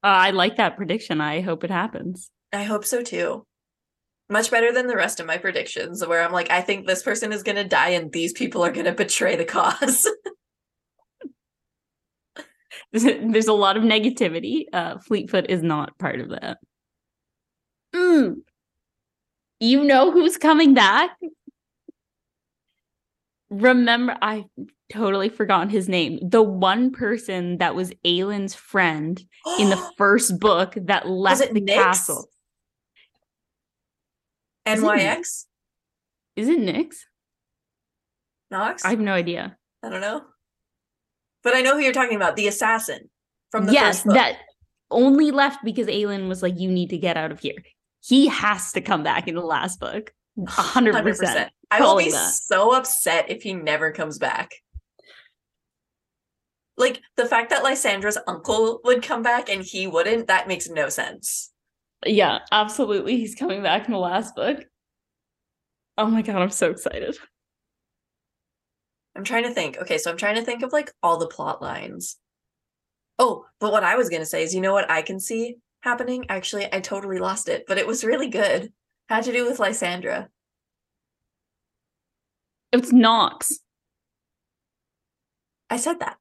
Uh, 0.03 0.07
I 0.07 0.31
like 0.31 0.57
that 0.57 0.77
prediction. 0.77 1.21
I 1.21 1.41
hope 1.41 1.63
it 1.63 1.71
happens. 1.71 2.29
I 2.53 2.63
hope 2.63 2.85
so 2.85 3.01
too. 3.01 3.45
Much 4.29 4.51
better 4.51 4.71
than 4.71 4.87
the 4.87 4.95
rest 4.95 5.19
of 5.19 5.25
my 5.25 5.37
predictions, 5.37 6.05
where 6.05 6.21
I'm 6.21 6.33
like, 6.33 6.51
I 6.51 6.61
think 6.61 6.85
this 6.85 7.01
person 7.01 7.31
is 7.31 7.43
gonna 7.43 7.63
die 7.63 7.89
and 7.89 8.11
these 8.11 8.33
people 8.33 8.63
are 8.63 8.71
gonna 8.71 8.93
betray 8.93 9.35
the 9.35 9.45
cause. 9.45 10.07
There's 12.91 13.47
a 13.47 13.53
lot 13.53 13.77
of 13.77 13.83
negativity. 13.83 14.65
Uh, 14.71 14.97
Fleetfoot 14.99 15.49
is 15.49 15.61
not 15.61 15.97
part 15.97 16.19
of 16.19 16.29
that. 16.29 16.57
Mm. 17.95 18.37
You 19.59 19.83
know 19.83 20.11
who's 20.11 20.37
coming 20.37 20.73
back? 20.73 21.11
Remember, 23.49 24.17
I 24.21 24.45
totally 24.91 25.29
forgot 25.29 25.71
his 25.71 25.87
name. 25.87 26.19
The 26.21 26.43
one 26.43 26.91
person 26.91 27.57
that 27.59 27.75
was 27.75 27.91
Aelin's 28.03 28.53
friend 28.53 29.23
in 29.59 29.69
the 29.69 29.91
first 29.97 30.39
book 30.39 30.73
that 30.75 31.07
left 31.07 31.53
the 31.53 31.61
Nyx? 31.61 31.73
castle. 31.73 32.29
NYX? 34.67 35.45
Is 36.35 36.49
it 36.49 36.59
Nyx? 36.59 36.95
Nox? 38.51 38.83
I 38.85 38.89
have 38.89 38.99
no 38.99 39.13
idea. 39.13 39.57
I 39.83 39.89
don't 39.89 40.01
know. 40.01 40.23
But 41.43 41.55
I 41.55 41.61
know 41.61 41.75
who 41.75 41.81
you're 41.81 41.93
talking 41.93 42.15
about, 42.15 42.35
the 42.35 42.47
assassin 42.47 43.09
from 43.51 43.65
the 43.65 43.73
yes, 43.73 43.97
first 43.97 44.05
book. 44.05 44.15
that 44.15 44.37
only 44.91 45.31
left 45.31 45.63
because 45.63 45.87
Aylin 45.87 46.27
was 46.27 46.41
like, 46.43 46.59
"You 46.59 46.69
need 46.69 46.89
to 46.89 46.97
get 46.97 47.17
out 47.17 47.31
of 47.31 47.39
here." 47.39 47.55
He 48.01 48.27
has 48.27 48.71
to 48.73 48.81
come 48.81 49.03
back 49.03 49.27
in 49.27 49.35
the 49.35 49.41
last 49.41 49.79
book. 49.79 50.13
Hundred 50.45 51.01
percent. 51.03 51.51
I 51.71 51.81
will 51.81 51.97
be 51.97 52.11
that. 52.11 52.33
so 52.33 52.73
upset 52.75 53.29
if 53.29 53.43
he 53.43 53.53
never 53.53 53.91
comes 53.91 54.17
back. 54.17 54.51
Like 56.77 57.01
the 57.15 57.25
fact 57.25 57.49
that 57.49 57.63
Lysandra's 57.63 58.19
uncle 58.27 58.79
would 58.83 59.01
come 59.01 59.23
back 59.23 59.49
and 59.49 59.63
he 59.63 59.87
wouldn't, 59.87 60.27
that 60.27 60.47
makes 60.47 60.69
no 60.69 60.89
sense. 60.89 61.51
Yeah, 62.05 62.39
absolutely. 62.51 63.17
He's 63.17 63.33
coming 63.33 63.63
back 63.63 63.87
in 63.87 63.93
the 63.93 63.97
last 63.97 64.35
book. 64.35 64.63
Oh 65.97 66.05
my 66.05 66.21
god, 66.21 66.35
I'm 66.35 66.51
so 66.51 66.69
excited. 66.69 67.17
I'm 69.15 69.23
trying 69.23 69.43
to 69.43 69.49
think. 69.49 69.77
Okay, 69.79 69.97
so 69.97 70.11
I'm 70.11 70.17
trying 70.17 70.35
to 70.35 70.43
think 70.43 70.61
of 70.61 70.71
like 70.71 70.91
all 71.01 71.17
the 71.17 71.27
plot 71.27 71.61
lines. 71.61 72.17
Oh, 73.17 73.45
but 73.59 73.71
what 73.71 73.83
I 73.83 73.95
was 73.95 74.09
gonna 74.09 74.27
say 74.27 74.43
is, 74.43 74.53
you 74.53 74.61
know 74.61 74.73
what 74.73 74.91
I 74.91 75.01
can 75.01 75.19
see 75.19 75.55
happening? 75.81 76.25
Actually, 76.29 76.71
I 76.71 76.79
totally 76.79 77.17
lost 77.17 77.49
it, 77.49 77.65
but 77.67 77.79
it 77.79 77.87
was 77.87 78.03
really 78.03 78.29
good. 78.29 78.71
Had 79.09 79.23
to 79.23 79.31
do 79.31 79.45
with 79.45 79.59
Lysandra. 79.59 80.29
It's 82.71 82.91
Nox. 82.91 83.59
I 85.69 85.77
said 85.77 85.99
that. 85.99 86.17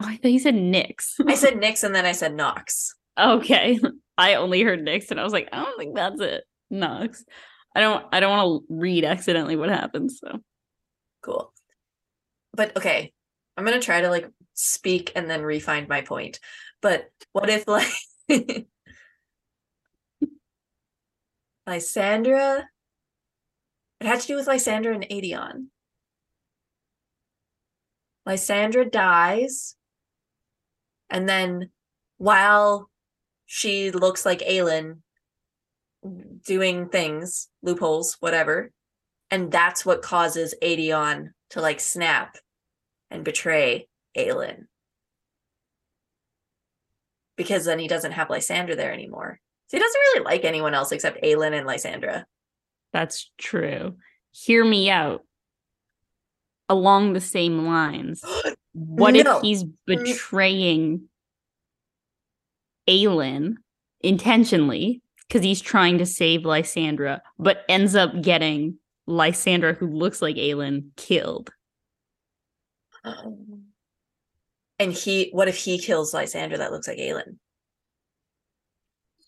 Oh, 0.00 0.06
I 0.08 0.16
thought 0.16 0.32
you 0.32 0.38
said 0.38 0.54
Nix. 0.54 1.16
I 1.26 1.34
said 1.34 1.56
Nix 1.60 1.82
and 1.82 1.94
then 1.94 2.06
I 2.06 2.12
said 2.12 2.34
Nox. 2.34 2.94
okay. 3.18 3.78
I 4.18 4.34
only 4.34 4.62
heard 4.62 4.82
Nix 4.82 5.10
and 5.10 5.18
I 5.18 5.24
was 5.24 5.32
like, 5.32 5.48
I 5.52 5.64
don't 5.64 5.78
think 5.78 5.94
that's 5.96 6.20
it. 6.20 6.44
Nox. 6.70 7.24
I 7.74 7.80
don't 7.80 8.04
I 8.12 8.20
don't 8.20 8.30
want 8.36 8.66
to 8.68 8.74
read 8.74 9.04
accidentally 9.04 9.56
what 9.56 9.68
happens. 9.68 10.20
So 10.20 10.38
Cool. 11.22 11.52
But 12.52 12.76
okay, 12.76 13.12
I'm 13.56 13.64
gonna 13.64 13.80
try 13.80 14.00
to 14.02 14.10
like 14.10 14.28
speak 14.54 15.12
and 15.16 15.28
then 15.28 15.42
refine 15.42 15.86
my 15.88 16.02
point. 16.02 16.40
But 16.80 17.10
what 17.32 17.48
if 17.48 17.66
like 17.66 17.88
Lysandra? 21.66 22.68
It 24.00 24.06
had 24.06 24.20
to 24.20 24.26
do 24.26 24.36
with 24.36 24.46
Lysandra 24.46 24.94
and 24.94 25.04
Aedion. 25.08 25.66
Lysandra 28.26 28.84
dies, 28.84 29.76
and 31.10 31.28
then 31.28 31.70
while 32.18 32.88
she 33.46 33.90
looks 33.90 34.24
like 34.24 34.40
Aelin 34.40 34.98
doing 36.44 36.88
things, 36.88 37.48
loopholes, 37.62 38.16
whatever, 38.20 38.70
and 39.30 39.50
that's 39.50 39.84
what 39.84 40.02
causes 40.02 40.54
Aedion 40.62 41.30
to 41.50 41.60
like 41.60 41.80
snap 41.80 42.36
and 43.10 43.24
betray 43.24 43.88
Aelin. 44.16 44.66
Because 47.36 47.64
then 47.64 47.78
he 47.78 47.88
doesn't 47.88 48.12
have 48.12 48.30
Lysandra 48.30 48.76
there 48.76 48.92
anymore. 48.92 49.40
He 49.72 49.78
doesn't 49.78 50.00
really 50.00 50.24
like 50.24 50.44
anyone 50.44 50.74
else 50.74 50.92
except 50.92 51.22
Aelin 51.22 51.56
and 51.56 51.66
Lysandra. 51.66 52.26
that's 52.92 53.30
true. 53.38 53.96
Hear 54.30 54.64
me 54.64 54.90
out. 54.90 55.24
Along 56.68 57.12
the 57.12 57.20
same 57.20 57.66
lines. 57.66 58.22
What 58.74 59.12
No. 59.12 59.36
if 59.36 59.42
he's 59.42 59.64
mm. 59.64 59.74
betraying 59.84 61.02
Aelin 62.88 63.56
intentionally 64.00 65.02
because 65.28 65.44
he's 65.44 65.60
trying 65.60 65.98
to 65.98 66.06
save 66.06 66.46
Lysandra, 66.46 67.22
but 67.38 67.64
ends 67.68 67.94
up 67.94 68.22
getting 68.22 68.78
Lysandra, 69.06 69.74
who 69.74 69.88
looks 69.88 70.22
like 70.22 70.36
Aelin, 70.36 70.88
killed? 70.96 71.50
Um, 73.04 73.64
and 74.78 74.92
he, 74.92 75.30
what 75.32 75.48
if 75.48 75.56
he 75.56 75.78
kills 75.78 76.14
Lysandra 76.14 76.58
that 76.58 76.72
looks 76.72 76.88
like 76.88 76.98
Aelin? 76.98 77.36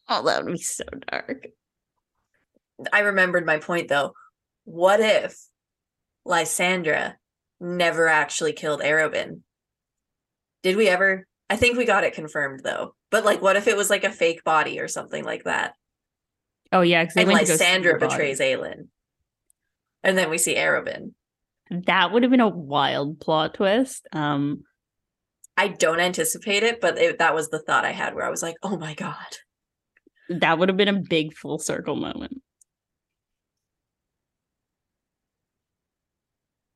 Oh, 0.09 0.25
that 0.25 0.45
would 0.45 0.53
be 0.53 0.59
so 0.59 0.85
dark. 1.11 1.47
I 2.93 3.01
remembered 3.01 3.47
my 3.47 3.59
point 3.59 3.89
though. 3.89 4.13
What 4.65 5.01
if 5.01 5.37
Lysandra 6.25 7.17
never 7.61 8.09
actually 8.09 8.53
killed 8.53 8.81
Arobynn? 8.81 9.41
Did 10.63 10.77
we 10.77 10.89
ever? 10.89 11.27
I 11.49 11.57
think 11.57 11.77
we 11.77 11.85
got 11.85 12.05
it 12.05 12.15
confirmed 12.15 12.61
though. 12.65 12.95
But 13.11 13.25
like, 13.25 13.43
what 13.43 13.57
if 13.57 13.69
it 13.69 13.77
was 13.77 13.91
like 13.91 14.05
a 14.05 14.11
fake 14.11 14.45
body 14.45 14.81
or 14.81 14.89
something 14.89 15.25
like 15.25 15.45
that? 15.45 15.75
Oh 16.73 16.81
yeah, 16.81 17.05
because 17.05 17.17
And 17.17 17.29
Lysandra 17.29 17.99
betrays 17.99 18.41
Aelin. 18.41 18.89
And 20.03 20.19
then 20.19 20.31
we 20.31 20.39
see 20.39 20.57
Arobynn. 20.57 21.13
That 21.71 22.13
would 22.13 22.23
have 22.23 22.31
been 22.31 22.41
a 22.41 22.49
wild 22.49 23.21
plot 23.21 23.55
twist. 23.55 24.07
Um, 24.13 24.65
I 25.57 25.69
don't 25.69 26.01
anticipate 26.01 26.63
it, 26.63 26.81
but 26.81 26.99
it, 26.99 27.19
that 27.19 27.35
was 27.35 27.49
the 27.49 27.61
thought 27.61 27.85
I 27.85 27.93
had 27.93 28.15
where 28.15 28.27
I 28.27 28.31
was 28.31 28.43
like, 28.43 28.57
oh 28.63 28.77
my 28.77 28.95
God. 28.95 29.15
That 30.29 30.59
would 30.59 30.69
have 30.69 30.77
been 30.77 30.89
a 30.89 31.01
big 31.01 31.35
full 31.35 31.59
circle 31.59 31.97
moment. 31.97 32.41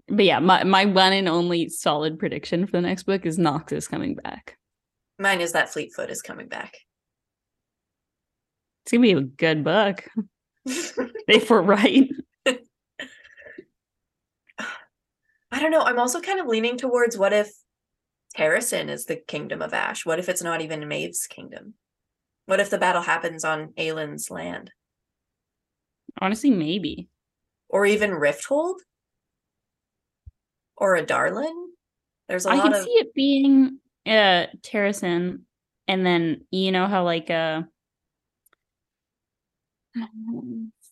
But 0.08 0.24
yeah, 0.24 0.38
my, 0.38 0.64
my 0.64 0.86
one 0.86 1.12
and 1.12 1.28
only 1.28 1.68
solid 1.68 2.18
prediction 2.18 2.66
for 2.66 2.72
the 2.72 2.80
next 2.80 3.02
book 3.02 3.26
is 3.26 3.38
Nox 3.38 3.72
is 3.72 3.86
coming 3.88 4.14
back. 4.14 4.56
Mine 5.18 5.40
is 5.40 5.52
that 5.52 5.70
Fleetfoot 5.70 6.10
is 6.10 6.22
coming 6.22 6.48
back. 6.48 6.74
It's 8.84 8.92
gonna 8.92 9.02
be 9.02 9.12
a 9.12 9.20
good 9.20 9.64
book 9.64 10.08
if 10.66 11.50
we're 11.50 11.60
right. 11.60 12.08
I 15.50 15.60
don't 15.60 15.70
know. 15.70 15.82
I'm 15.82 15.98
also 15.98 16.20
kind 16.20 16.40
of 16.40 16.46
leaning 16.46 16.78
towards 16.78 17.18
what 17.18 17.32
if 17.34 17.50
Terrasen 18.36 18.88
is 18.88 19.06
the 19.06 19.16
kingdom 19.16 19.62
of 19.62 19.74
Ash? 19.74 20.06
What 20.06 20.18
if 20.18 20.28
it's 20.28 20.42
not 20.42 20.60
even 20.60 20.86
Maeve's 20.86 21.26
kingdom? 21.26 21.74
What 22.48 22.60
if 22.60 22.70
the 22.70 22.78
battle 22.78 23.02
happens 23.02 23.44
on 23.44 23.74
Aelin's 23.76 24.30
land? 24.30 24.72
Honestly, 26.18 26.50
maybe. 26.50 27.10
Or 27.68 27.84
even 27.84 28.12
Rifthold? 28.12 28.76
Or 30.78 30.96
Adarlan? 30.96 31.66
There's 32.26 32.46
a 32.46 32.48
I 32.48 32.56
lot 32.56 32.64
I 32.64 32.68
can 32.70 32.74
of 32.74 32.84
see 32.84 32.92
it 32.92 33.12
being 33.12 33.80
uh 34.06 34.46
Terrasen, 34.62 35.40
and 35.88 36.06
then 36.06 36.46
you 36.50 36.72
know 36.72 36.86
how 36.86 37.04
like 37.04 37.28
a 37.28 37.68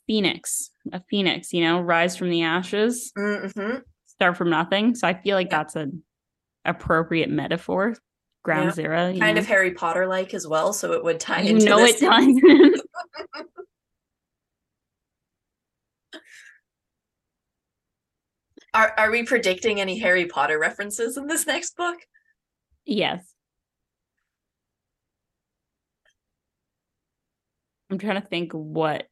phoenix, 0.06 0.70
a 0.92 1.02
phoenix, 1.08 1.54
you 1.54 1.62
know, 1.62 1.80
rise 1.80 2.18
from 2.18 2.28
the 2.28 2.42
ashes, 2.42 3.12
Mhm. 3.16 3.82
start 4.04 4.36
from 4.36 4.50
nothing. 4.50 4.94
So 4.94 5.08
I 5.08 5.14
feel 5.14 5.36
like 5.36 5.48
that's 5.48 5.74
an 5.74 6.02
appropriate 6.66 7.30
metaphor. 7.30 7.96
Ground 8.46 8.66
Yeah. 8.66 8.70
zero, 8.74 9.18
kind 9.18 9.34
know? 9.34 9.40
of 9.40 9.46
Harry 9.48 9.72
Potter 9.72 10.06
like 10.06 10.32
as 10.32 10.46
well, 10.46 10.72
so 10.72 10.92
it 10.92 11.02
would 11.02 11.18
tie 11.18 11.40
you 11.40 11.54
into 11.56 11.66
know 11.66 11.78
this. 11.78 12.00
it 12.00 12.04
does. 12.06 12.80
Are 18.74 18.92
are 18.96 19.10
we 19.10 19.22
predicting 19.24 19.80
any 19.80 19.98
Harry 19.98 20.26
Potter 20.26 20.58
references 20.58 21.16
in 21.16 21.26
this 21.26 21.46
next 21.46 21.76
book? 21.76 21.96
yes. 22.84 23.32
I'm 27.90 27.98
trying 27.98 28.20
to 28.20 28.26
think 28.26 28.52
what 28.52 29.06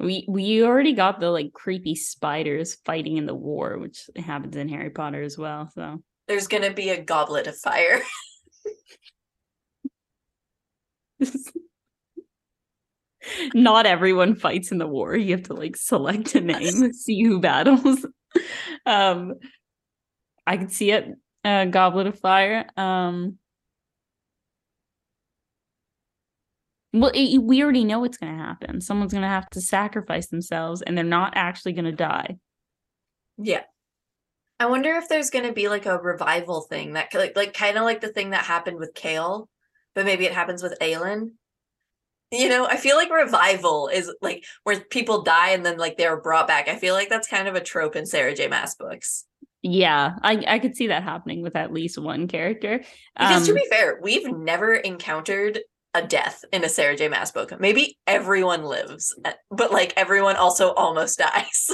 We 0.00 0.24
we 0.28 0.62
already 0.62 0.92
got 0.92 1.18
the 1.18 1.30
like 1.30 1.52
creepy 1.52 1.96
spiders 1.96 2.76
fighting 2.84 3.16
in 3.16 3.26
the 3.26 3.34
war, 3.34 3.78
which 3.78 4.08
happens 4.16 4.54
in 4.56 4.68
Harry 4.68 4.90
Potter 4.90 5.22
as 5.22 5.36
well. 5.36 5.68
So 5.74 6.02
There's 6.28 6.46
gonna 6.46 6.72
be 6.72 6.90
a 6.90 7.02
goblet 7.02 7.48
of 7.48 7.56
fire. 7.56 8.00
not 13.54 13.86
everyone 13.86 14.34
fights 14.34 14.72
in 14.72 14.78
the 14.78 14.86
war. 14.86 15.16
You 15.16 15.36
have 15.36 15.44
to 15.44 15.54
like 15.54 15.76
select 15.76 16.34
a 16.34 16.40
name, 16.40 16.92
see 16.92 17.22
who 17.24 17.40
battles. 17.40 18.06
um 18.86 19.34
I 20.46 20.56
can 20.56 20.70
see 20.70 20.92
it. 20.92 21.06
Uh, 21.44 21.66
Goblet 21.66 22.06
of 22.06 22.18
Fire. 22.18 22.66
Um 22.76 23.38
Well, 27.00 27.12
it, 27.14 27.38
we 27.38 27.62
already 27.62 27.84
know 27.84 28.00
what's 28.00 28.18
going 28.18 28.36
to 28.36 28.42
happen. 28.42 28.80
Someone's 28.80 29.12
going 29.12 29.22
to 29.22 29.28
have 29.28 29.48
to 29.50 29.60
sacrifice 29.60 30.28
themselves, 30.28 30.82
and 30.82 30.96
they're 30.96 31.04
not 31.04 31.32
actually 31.36 31.72
going 31.72 31.84
to 31.84 31.92
die. 31.92 32.36
Yeah. 33.38 33.62
I 34.60 34.66
wonder 34.66 34.90
if 34.96 35.08
there's 35.08 35.30
gonna 35.30 35.52
be 35.52 35.68
like 35.68 35.86
a 35.86 35.96
revival 35.98 36.62
thing 36.62 36.94
that 36.94 37.14
like 37.14 37.36
like 37.36 37.54
kind 37.54 37.76
of 37.76 37.84
like 37.84 38.00
the 38.00 38.08
thing 38.08 38.30
that 38.30 38.44
happened 38.44 38.78
with 38.78 38.92
Kale, 38.92 39.48
but 39.94 40.04
maybe 40.04 40.24
it 40.24 40.32
happens 40.32 40.64
with 40.64 40.76
Aelin. 40.80 41.30
You 42.32 42.48
know, 42.48 42.66
I 42.66 42.76
feel 42.76 42.96
like 42.96 43.10
revival 43.10 43.86
is 43.86 44.12
like 44.20 44.44
where 44.64 44.80
people 44.80 45.22
die 45.22 45.50
and 45.50 45.64
then 45.64 45.78
like 45.78 45.96
they're 45.96 46.20
brought 46.20 46.48
back. 46.48 46.68
I 46.68 46.76
feel 46.76 46.94
like 46.94 47.08
that's 47.08 47.28
kind 47.28 47.46
of 47.46 47.54
a 47.54 47.60
trope 47.60 47.94
in 47.94 48.04
Sarah 48.04 48.34
J. 48.34 48.48
Maas 48.48 48.74
books. 48.74 49.24
Yeah, 49.62 50.16
I 50.22 50.44
I 50.46 50.58
could 50.58 50.74
see 50.74 50.88
that 50.88 51.04
happening 51.04 51.42
with 51.42 51.54
at 51.54 51.72
least 51.72 51.96
one 51.96 52.26
character. 52.26 52.82
Because 53.16 53.46
to 53.46 53.52
Um, 53.52 53.56
be 53.56 53.66
fair, 53.70 54.00
we've 54.02 54.28
never 54.28 54.74
encountered 54.74 55.60
a 55.94 56.06
death 56.06 56.44
in 56.52 56.64
a 56.64 56.68
Sarah 56.68 56.96
J. 56.96 57.08
Maas 57.08 57.32
book. 57.32 57.58
Maybe 57.60 57.98
everyone 58.06 58.62
lives, 58.64 59.14
uh, 59.24 59.32
but 59.50 59.72
like 59.72 59.94
everyone 59.96 60.36
also 60.36 60.72
almost 60.74 61.18
dies. 61.26 61.70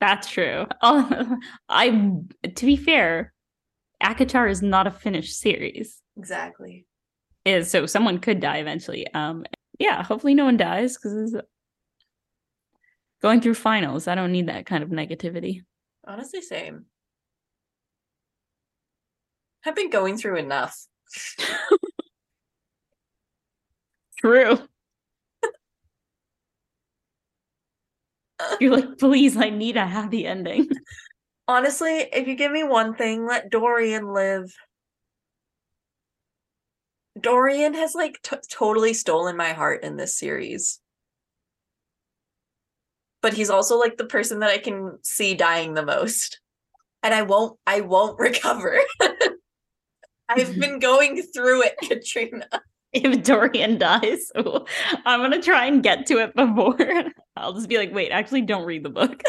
That's 0.00 0.28
true. 0.28 0.66
Oh, 0.82 1.38
I 1.68 1.88
to 2.54 2.66
be 2.66 2.76
fair, 2.76 3.32
ACOTAR 4.02 4.50
is 4.50 4.62
not 4.62 4.86
a 4.86 4.90
finished 4.90 5.38
series. 5.38 6.00
exactly. 6.16 6.86
Is 7.44 7.70
so 7.70 7.86
someone 7.86 8.18
could 8.18 8.40
die 8.40 8.58
eventually. 8.58 9.06
Um 9.14 9.44
yeah, 9.78 10.02
hopefully 10.02 10.34
no 10.34 10.44
one 10.44 10.56
dies 10.56 10.96
because 10.96 11.36
going 13.22 13.40
through 13.40 13.54
finals, 13.54 14.08
I 14.08 14.14
don't 14.14 14.32
need 14.32 14.48
that 14.48 14.66
kind 14.66 14.82
of 14.82 14.90
negativity. 14.90 15.62
Honestly, 16.06 16.42
same. 16.42 16.86
I've 19.64 19.74
been 19.76 19.90
going 19.90 20.16
through 20.16 20.36
enough. 20.36 20.76
True. 24.18 24.58
You're 28.60 28.76
like, 28.76 28.98
please, 28.98 29.36
I 29.36 29.50
need 29.50 29.76
a 29.76 29.86
happy 29.86 30.26
ending. 30.26 30.68
Honestly, 31.48 32.08
if 32.12 32.26
you 32.26 32.34
give 32.34 32.52
me 32.52 32.64
one 32.64 32.94
thing, 32.94 33.26
let 33.26 33.50
Dorian 33.50 34.12
live. 34.12 34.52
Dorian 37.18 37.74
has 37.74 37.94
like 37.94 38.20
t- 38.22 38.36
totally 38.50 38.92
stolen 38.92 39.36
my 39.36 39.52
heart 39.52 39.84
in 39.84 39.96
this 39.96 40.18
series. 40.18 40.80
But 43.22 43.32
he's 43.32 43.50
also 43.50 43.78
like 43.78 43.96
the 43.96 44.04
person 44.04 44.40
that 44.40 44.50
I 44.50 44.58
can 44.58 44.98
see 45.02 45.34
dying 45.34 45.74
the 45.74 45.84
most. 45.84 46.40
And 47.02 47.14
I 47.14 47.22
won't 47.22 47.58
I 47.66 47.80
won't 47.80 48.18
recover. 48.18 48.80
I've 50.28 50.58
been 50.58 50.78
going 50.78 51.22
through 51.22 51.62
it, 51.62 51.76
Katrina. 51.82 52.48
if 52.92 53.22
Dorian 53.24 53.78
dies, 53.78 54.30
I'm 54.36 55.20
gonna 55.20 55.42
try 55.42 55.66
and 55.66 55.82
get 55.82 56.06
to 56.06 56.18
it 56.18 56.34
before. 56.34 56.76
I'll 57.36 57.52
just 57.52 57.68
be 57.68 57.78
like, 57.78 57.92
wait, 57.92 58.10
actually, 58.10 58.42
don't 58.42 58.64
read 58.64 58.84
the 58.84 58.90
book. 58.90 59.22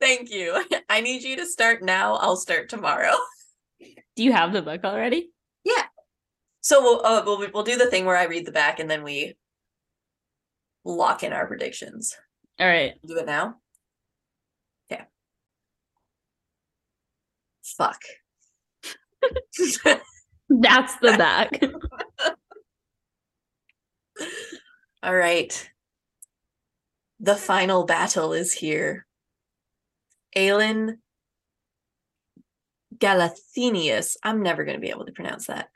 Thank 0.00 0.30
you. 0.30 0.62
I 0.90 1.00
need 1.00 1.22
you 1.22 1.36
to 1.36 1.46
start 1.46 1.82
now. 1.82 2.14
I'll 2.16 2.36
start 2.36 2.68
tomorrow. 2.68 3.14
Do 3.80 4.24
you 4.24 4.32
have 4.32 4.52
the 4.52 4.62
book 4.62 4.84
already? 4.84 5.30
Yeah. 5.64 5.84
So 6.60 6.82
we'll 6.82 7.06
uh, 7.06 7.22
we'll 7.24 7.46
we'll 7.54 7.62
do 7.62 7.76
the 7.76 7.86
thing 7.86 8.04
where 8.04 8.16
I 8.16 8.24
read 8.24 8.46
the 8.46 8.52
back 8.52 8.80
and 8.80 8.90
then 8.90 9.02
we 9.02 9.36
lock 10.84 11.22
in 11.22 11.32
our 11.32 11.46
predictions. 11.46 12.16
All 12.58 12.66
right. 12.66 12.94
Do 13.06 13.16
it 13.18 13.26
now. 13.26 13.56
Okay. 14.90 15.02
Fuck. 17.62 18.02
That's 20.48 20.96
the 21.00 21.16
back. 21.16 21.60
All 25.02 25.14
right. 25.14 25.70
The 27.20 27.36
final 27.36 27.84
battle 27.84 28.32
is 28.32 28.52
here. 28.52 29.06
Aelin 30.36 30.98
Galathynius, 32.96 34.16
I'm 34.22 34.42
never 34.42 34.64
going 34.64 34.76
to 34.76 34.80
be 34.80 34.90
able 34.90 35.06
to 35.06 35.12
pronounce 35.12 35.46
that, 35.46 35.68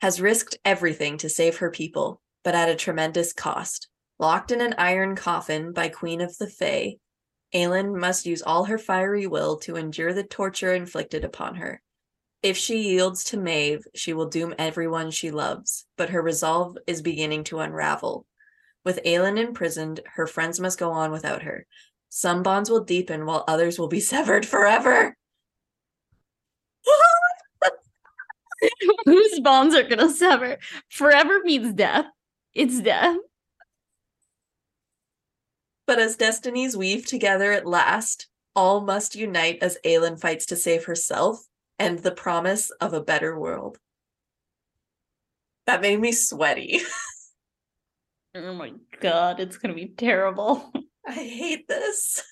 has 0.00 0.20
risked 0.20 0.58
everything 0.64 1.18
to 1.18 1.28
save 1.28 1.58
her 1.58 1.70
people, 1.70 2.20
but 2.44 2.54
at 2.54 2.68
a 2.68 2.76
tremendous 2.76 3.32
cost. 3.32 3.88
Locked 4.18 4.52
in 4.52 4.60
an 4.60 4.74
iron 4.78 5.16
coffin 5.16 5.72
by 5.72 5.88
Queen 5.88 6.20
of 6.20 6.36
the 6.38 6.46
Fae, 6.46 6.96
Aelin 7.54 7.98
must 7.98 8.26
use 8.26 8.42
all 8.42 8.64
her 8.64 8.78
fiery 8.78 9.26
will 9.26 9.56
to 9.58 9.76
endure 9.76 10.12
the 10.12 10.22
torture 10.22 10.74
inflicted 10.74 11.24
upon 11.24 11.56
her. 11.56 11.82
If 12.42 12.56
she 12.56 12.80
yields 12.80 13.22
to 13.24 13.36
Maeve, 13.36 13.86
she 13.94 14.14
will 14.14 14.26
doom 14.26 14.52
everyone 14.58 15.12
she 15.12 15.30
loves, 15.30 15.86
but 15.96 16.10
her 16.10 16.20
resolve 16.20 16.76
is 16.88 17.00
beginning 17.00 17.44
to 17.44 17.60
unravel. 17.60 18.26
With 18.84 18.98
Aelin 19.06 19.38
imprisoned, 19.38 20.00
her 20.14 20.26
friends 20.26 20.58
must 20.58 20.76
go 20.76 20.90
on 20.90 21.12
without 21.12 21.42
her. 21.42 21.66
Some 22.08 22.42
bonds 22.42 22.68
will 22.68 22.82
deepen 22.82 23.26
while 23.26 23.44
others 23.46 23.78
will 23.78 23.86
be 23.86 24.00
severed 24.00 24.44
forever. 24.44 25.16
Whose 29.04 29.40
bonds 29.40 29.76
are 29.76 29.84
gonna 29.84 30.10
sever? 30.10 30.58
Forever 30.88 31.42
means 31.44 31.72
death. 31.74 32.06
It's 32.54 32.80
death. 32.80 33.18
But 35.86 36.00
as 36.00 36.16
destinies 36.16 36.76
weave 36.76 37.06
together 37.06 37.52
at 37.52 37.66
last, 37.66 38.26
all 38.56 38.80
must 38.80 39.14
unite 39.14 39.58
as 39.62 39.78
Aelin 39.84 40.20
fights 40.20 40.46
to 40.46 40.56
save 40.56 40.86
herself 40.86 41.46
and 41.82 41.98
the 41.98 42.12
promise 42.12 42.70
of 42.80 42.94
a 42.94 43.02
better 43.02 43.36
world. 43.36 43.76
That 45.66 45.82
made 45.82 45.98
me 45.98 46.12
sweaty. 46.12 46.80
Oh 48.36 48.54
my 48.54 48.72
god, 49.00 49.40
it's 49.40 49.58
gonna 49.58 49.74
be 49.74 49.88
terrible. 49.88 50.72
I 51.04 51.12
hate 51.12 51.66
this. 51.66 52.22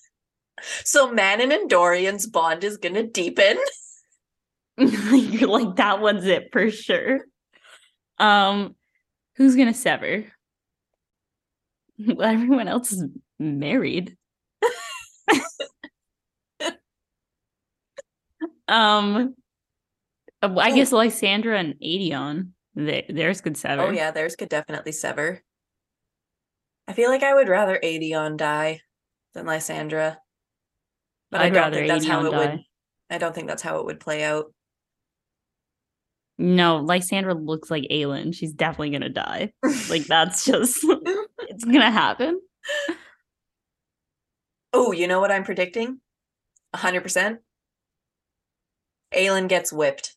So 0.85 1.11
Manon 1.11 1.51
and 1.51 1.69
Dorian's 1.69 2.29
bond 2.29 2.63
is 2.63 2.77
gonna 2.77 3.03
deepen. 3.03 3.59
You're 4.79 5.49
like 5.49 5.77
that 5.77 6.01
one's 6.01 6.27
it 6.27 6.51
for 6.53 6.71
sure. 6.71 7.25
Um, 8.19 8.77
who's 9.35 9.57
gonna 9.57 9.75
sever? 9.75 10.27
Well, 11.99 12.23
everyone 12.23 12.69
else 12.69 12.93
is 12.93 13.05
married. 13.41 14.17
um, 18.69 19.35
uh, 20.43 20.55
I 20.59 20.71
Oh. 20.71 20.75
guess 20.75 20.93
Lysandra 20.93 21.59
and 21.59 21.75
Aedion, 21.81 22.51
they, 22.75 23.05
theirs 23.09 23.41
could 23.41 23.57
sever. 23.57 23.83
Oh 23.83 23.91
yeah, 23.91 24.11
theirs 24.11 24.37
could 24.37 24.49
definitely 24.49 24.93
sever. 24.93 25.43
I 26.89 26.93
feel 26.93 27.11
like 27.11 27.23
I 27.23 27.35
would 27.35 27.49
rather 27.49 27.79
Aedion 27.83 28.37
die 28.37 28.81
than 29.35 29.47
Lysandra. 29.47 30.19
But 31.31 31.41
I 31.41 31.45
I'd 31.45 31.53
don't 31.53 31.63
rather 31.63 31.77
think 31.77 31.89
that's 31.89 32.07
how 32.07 32.23
Aedion 32.23 32.27
it 32.33 32.37
would. 32.37 32.61
I 33.11 33.19
don't 33.19 33.35
think 33.35 33.49
that's 33.49 33.63
how 33.63 33.79
it 33.79 33.85
would 33.85 34.01
play 34.01 34.25
out. 34.25 34.53
No, 36.39 36.79
Lysandra 36.79 37.35
looks 37.35 37.71
like 37.71 37.85
Aelin. 37.91 38.35
She's 38.35 38.53
definitely 38.53 38.91
gonna 38.91 39.09
die. 39.11 39.53
Like 39.91 40.07
that's 40.07 40.45
just 40.45 40.79
it's 41.41 41.65
gonna 41.65 41.91
happen. 41.91 42.41
Oh, 44.73 44.93
you 44.93 45.07
know 45.09 45.21
what 45.21 45.33
I'm 45.33 45.45
predicting? 45.45 46.01
hundred 46.75 47.03
percent. 47.03 47.41
Aelin 49.13 49.49
gets 49.49 49.73
whipped. 49.73 50.17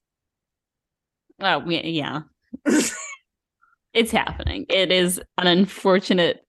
Oh 1.41 1.67
yeah, 1.69 2.21
it's 3.93 4.11
happening. 4.11 4.65
It 4.69 4.91
is 4.91 5.21
an 5.37 5.47
unfortunate 5.47 6.45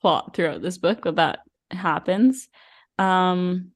plot 0.00 0.34
throughout 0.34 0.62
this 0.62 0.78
book, 0.78 1.00
but 1.02 1.16
that 1.16 1.40
happens. 1.70 2.48
Um 2.98 3.70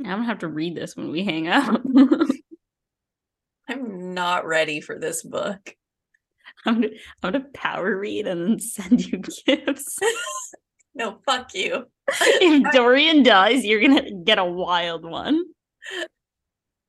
I'm 0.00 0.06
gonna 0.06 0.24
have 0.24 0.38
to 0.40 0.48
read 0.48 0.76
this 0.76 0.96
when 0.96 1.10
we 1.10 1.24
hang 1.24 1.46
out. 1.48 1.80
I'm 3.68 4.14
not 4.14 4.46
ready 4.46 4.80
for 4.80 4.98
this 4.98 5.22
book. 5.22 5.76
I'm 6.66 6.80
gonna, 6.80 6.88
I'm 7.22 7.32
gonna 7.32 7.46
power 7.54 7.96
read 7.96 8.26
and 8.26 8.42
then 8.42 8.58
send 8.58 9.04
you 9.06 9.18
gifts. 9.46 9.98
No, 10.92 11.18
fuck 11.24 11.54
you. 11.54 11.86
if 12.08 12.72
Dorian 12.72 13.22
dies, 13.22 13.64
you're 13.64 13.80
gonna 13.80 14.10
get 14.24 14.40
a 14.40 14.44
wild 14.44 15.04
one. 15.04 15.40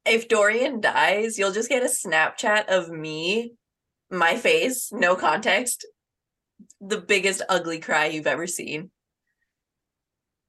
If 0.06 0.28
Dorian 0.28 0.82
dies, 0.82 1.38
you'll 1.38 1.52
just 1.52 1.70
get 1.70 1.84
a 1.84 1.86
Snapchat 1.86 2.66
of 2.68 2.90
me, 2.90 3.54
my 4.10 4.36
face, 4.36 4.92
no 4.92 5.16
context. 5.16 5.86
The 6.80 7.00
biggest 7.00 7.42
ugly 7.48 7.80
cry 7.80 8.08
you've 8.08 8.28
ever 8.28 8.48
seen. 8.48 8.92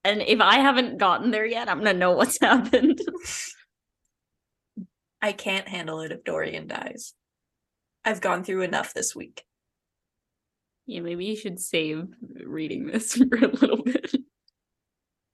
And 0.04 0.22
if 0.22 0.40
I 0.40 0.56
haven't 0.58 0.98
gotten 0.98 1.30
there 1.30 1.46
yet, 1.46 1.68
I'm 1.68 1.78
gonna 1.78 1.94
know 1.94 2.12
what's 2.12 2.40
happened. 2.40 3.00
I 5.20 5.32
can't 5.32 5.68
handle 5.68 6.00
it 6.00 6.12
if 6.12 6.24
Dorian 6.24 6.66
dies. 6.66 7.14
I've 8.04 8.20
gone 8.20 8.42
through 8.42 8.62
enough 8.62 8.92
this 8.94 9.14
week. 9.14 9.44
yeah, 10.86 11.00
maybe 11.00 11.26
you 11.26 11.36
should 11.36 11.60
save 11.60 12.08
reading 12.44 12.86
this 12.86 13.14
for 13.16 13.36
a 13.36 13.48
little 13.48 13.82
bit. 13.84 14.16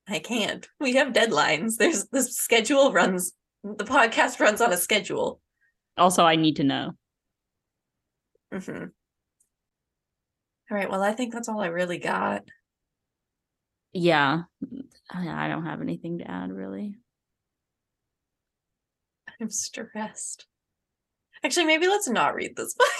I 0.06 0.18
can't. 0.18 0.68
We 0.78 0.96
have 0.96 1.12
deadlines. 1.12 1.76
There's 1.76 2.06
the 2.08 2.22
schedule 2.22 2.92
runs 2.92 3.32
the 3.64 3.84
podcast 3.84 4.40
runs 4.40 4.60
on 4.60 4.72
a 4.72 4.76
schedule. 4.76 5.40
Also, 5.96 6.24
I 6.24 6.36
need 6.36 6.56
to 6.56 6.64
know. 6.64 6.92
hmm 8.52 8.84
All 10.70 10.76
right, 10.76 10.90
well, 10.90 11.02
I 11.02 11.12
think 11.12 11.32
that's 11.32 11.48
all 11.48 11.60
I 11.60 11.66
really 11.66 11.98
got. 11.98 12.44
Yeah, 13.92 14.42
I 15.10 15.46
I 15.46 15.48
don't 15.48 15.64
have 15.64 15.80
anything 15.80 16.18
to 16.18 16.30
add 16.30 16.52
really. 16.52 16.94
I'm 19.40 19.50
stressed. 19.50 20.46
Actually, 21.44 21.66
maybe 21.66 21.86
let's 21.86 22.08
not 22.08 22.34
read 22.34 22.56
this 22.56 22.74
book. 22.74 22.88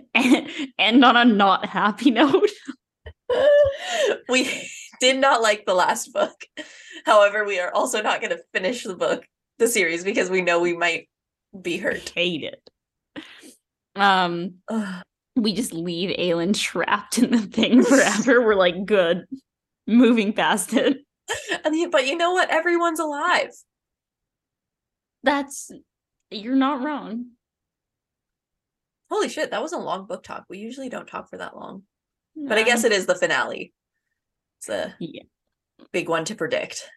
And 0.14 0.48
end 0.78 1.04
on 1.04 1.16
a 1.16 1.24
not 1.24 1.66
happy 1.66 2.10
note. 2.10 2.48
we 4.28 4.68
did 5.02 5.20
not 5.20 5.42
like 5.42 5.66
the 5.66 5.74
last 5.74 6.12
book. 6.12 6.44
However, 7.04 7.44
we 7.44 7.58
are 7.58 7.74
also 7.74 8.00
not 8.00 8.20
going 8.20 8.30
to 8.30 8.42
finish 8.54 8.84
the 8.84 8.94
book, 8.94 9.26
the 9.58 9.66
series, 9.66 10.04
because 10.04 10.30
we 10.30 10.42
know 10.42 10.60
we 10.60 10.76
might 10.76 11.08
be 11.60 11.76
hurt. 11.76 12.12
Hate 12.14 12.44
it. 12.44 13.22
Um, 13.96 14.54
Ugh. 14.68 15.02
we 15.34 15.54
just 15.54 15.72
leave 15.72 16.16
Aelin 16.16 16.56
trapped 16.56 17.18
in 17.18 17.32
the 17.32 17.40
thing 17.40 17.82
forever. 17.84 18.46
We're 18.46 18.54
like, 18.54 18.86
good, 18.86 19.24
moving 19.88 20.32
past 20.32 20.72
it. 20.72 20.98
And 21.64 21.90
but 21.90 22.06
you 22.06 22.16
know 22.16 22.32
what? 22.32 22.50
Everyone's 22.50 22.98
alive. 23.00 23.50
That's 25.22 25.70
you're 26.30 26.56
not 26.56 26.82
wrong. 26.82 27.26
Holy 29.10 29.28
shit, 29.28 29.52
that 29.52 29.62
was 29.62 29.72
a 29.72 29.78
long 29.78 30.06
book 30.06 30.24
talk. 30.24 30.44
We 30.50 30.58
usually 30.58 30.90
don't 30.90 31.06
talk 31.06 31.30
for 31.30 31.38
that 31.38 31.56
long. 31.56 31.84
But 32.36 32.58
I 32.58 32.64
guess 32.64 32.84
it 32.84 32.92
is 32.92 33.06
the 33.06 33.14
finale. 33.14 33.72
It's 34.62 34.68
a 34.68 34.94
Yeah. 35.00 35.22
big 35.90 36.08
one 36.08 36.24
to 36.26 36.36
predict. 36.36 36.88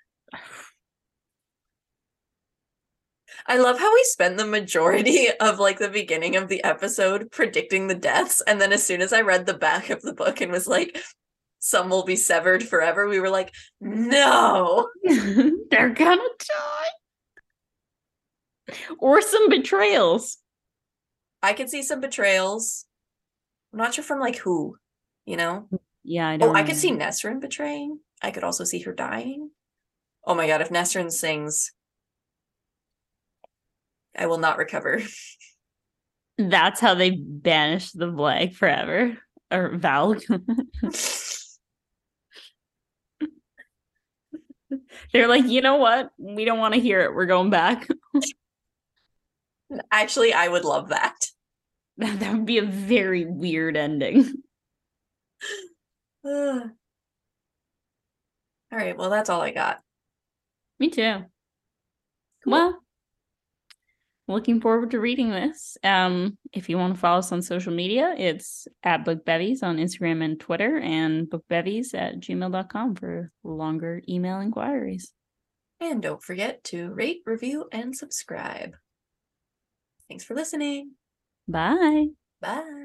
I 3.48 3.58
love 3.58 3.80
how 3.80 3.92
we 3.92 4.04
spend 4.04 4.38
the 4.38 4.46
majority 4.46 5.30
of 5.40 5.58
like 5.58 5.80
the 5.80 5.90
beginning 5.90 6.36
of 6.36 6.48
the 6.48 6.64
episode 6.64 7.32
predicting 7.32 7.88
the 7.88 7.96
deaths. 7.96 8.40
And 8.46 8.62
then 8.62 8.72
as 8.72 8.86
soon 8.86 9.02
as 9.02 9.12
I 9.12 9.22
read 9.22 9.48
the 9.48 9.56
back 9.56 9.90
of 9.90 10.04
the 10.04 10.14
book 10.14 10.42
and 10.42 10.52
was 10.52 10.68
like, 10.68 11.02
some 11.58 11.90
will 11.90 12.04
be 12.06 12.16
severed 12.16 12.62
forever, 12.62 13.08
we 13.08 13.20
were 13.20 13.32
like, 13.32 13.52
no. 13.82 14.88
they're 15.72 15.90
gonna 15.90 16.22
die. 18.68 18.76
Or 19.00 19.24
some 19.24 19.50
betrayals. 19.50 20.38
I 21.42 21.54
could 21.54 21.72
see 21.72 21.82
some 21.82 22.00
betrayals. 22.00 22.86
I'm 23.74 23.80
not 23.80 23.96
sure 23.96 24.04
from 24.04 24.20
like 24.20 24.38
who, 24.38 24.78
you 25.26 25.38
know? 25.38 25.68
Yeah, 26.08 26.30
I 26.30 26.38
don't. 26.38 26.50
Oh, 26.50 26.54
I 26.54 26.62
could 26.62 26.76
see 26.76 26.92
Nesryn 26.92 27.42
betraying. 27.42 28.00
I 28.22 28.30
could 28.30 28.44
also 28.44 28.64
see 28.64 28.80
her 28.82 28.94
dying. 28.94 29.50
Oh 30.24 30.36
my 30.36 30.46
god, 30.48 30.62
if 30.62 30.70
Nesryn 30.70 31.12
sings, 31.12 31.72
I 34.16 34.28
will 34.28 34.38
not 34.38 34.60
recover. 34.60 35.02
That's 36.38 36.80
how 36.80 36.94
they 36.94 37.10
banish 37.10 37.92
the 37.92 38.08
Black 38.08 38.54
forever. 38.54 39.18
Or 39.52 39.70
Val. 39.76 40.16
They're 45.12 45.28
like, 45.28 45.46
you 45.46 45.62
know 45.62 45.78
what? 45.78 46.10
We 46.18 46.46
don't 46.46 46.60
want 46.60 46.74
to 46.76 46.80
hear 46.80 47.02
it. 47.02 47.16
We're 47.16 47.26
going 47.26 47.50
back. 47.50 47.88
Actually, 49.92 50.34
I 50.34 50.48
would 50.48 50.66
love. 50.66 50.90
That, 50.90 51.16
that 51.98 52.34
would 52.34 52.46
be 52.46 52.58
a 52.58 52.66
very 52.66 53.26
weird 53.26 53.78
ending. 53.78 54.44
Ugh. 56.26 56.70
all 58.72 58.78
right, 58.78 58.98
well, 58.98 59.10
that's 59.10 59.30
all 59.30 59.42
I 59.42 59.52
got. 59.52 59.80
Me 60.80 60.90
too. 60.90 61.26
Cool. 62.44 62.52
Well, 62.52 62.80
looking 64.28 64.60
forward 64.62 64.92
to 64.92 65.00
reading 65.00 65.30
this. 65.30 65.78
Um, 65.84 66.38
if 66.52 66.70
you 66.70 66.78
want 66.78 66.96
to 66.96 67.00
follow 67.00 67.20
us 67.20 67.32
on 67.32 67.42
social 67.42 67.74
media, 67.74 68.14
it's 68.18 68.68
at 68.84 69.06
bookbevies 69.06 69.64
on 69.64 69.78
Instagram 69.78 70.24
and 70.24 70.40
Twitter, 70.40 70.78
and 70.78 71.28
bookbevies 71.28 71.94
at 71.94 72.20
gmail.com 72.20 72.96
for 72.96 73.32
longer 73.44 74.02
email 74.10 74.40
inquiries. 74.40 75.12
And 75.80 76.02
don't 76.02 76.24
forget 76.24 76.64
to 76.66 76.92
rate, 76.94 77.22
review, 77.26 77.68
and 77.72 77.96
subscribe. 77.96 78.76
Thanks 80.08 80.24
for 80.24 80.36
listening. 80.36 80.92
Bye. 81.48 82.08
Bye. 82.42 82.85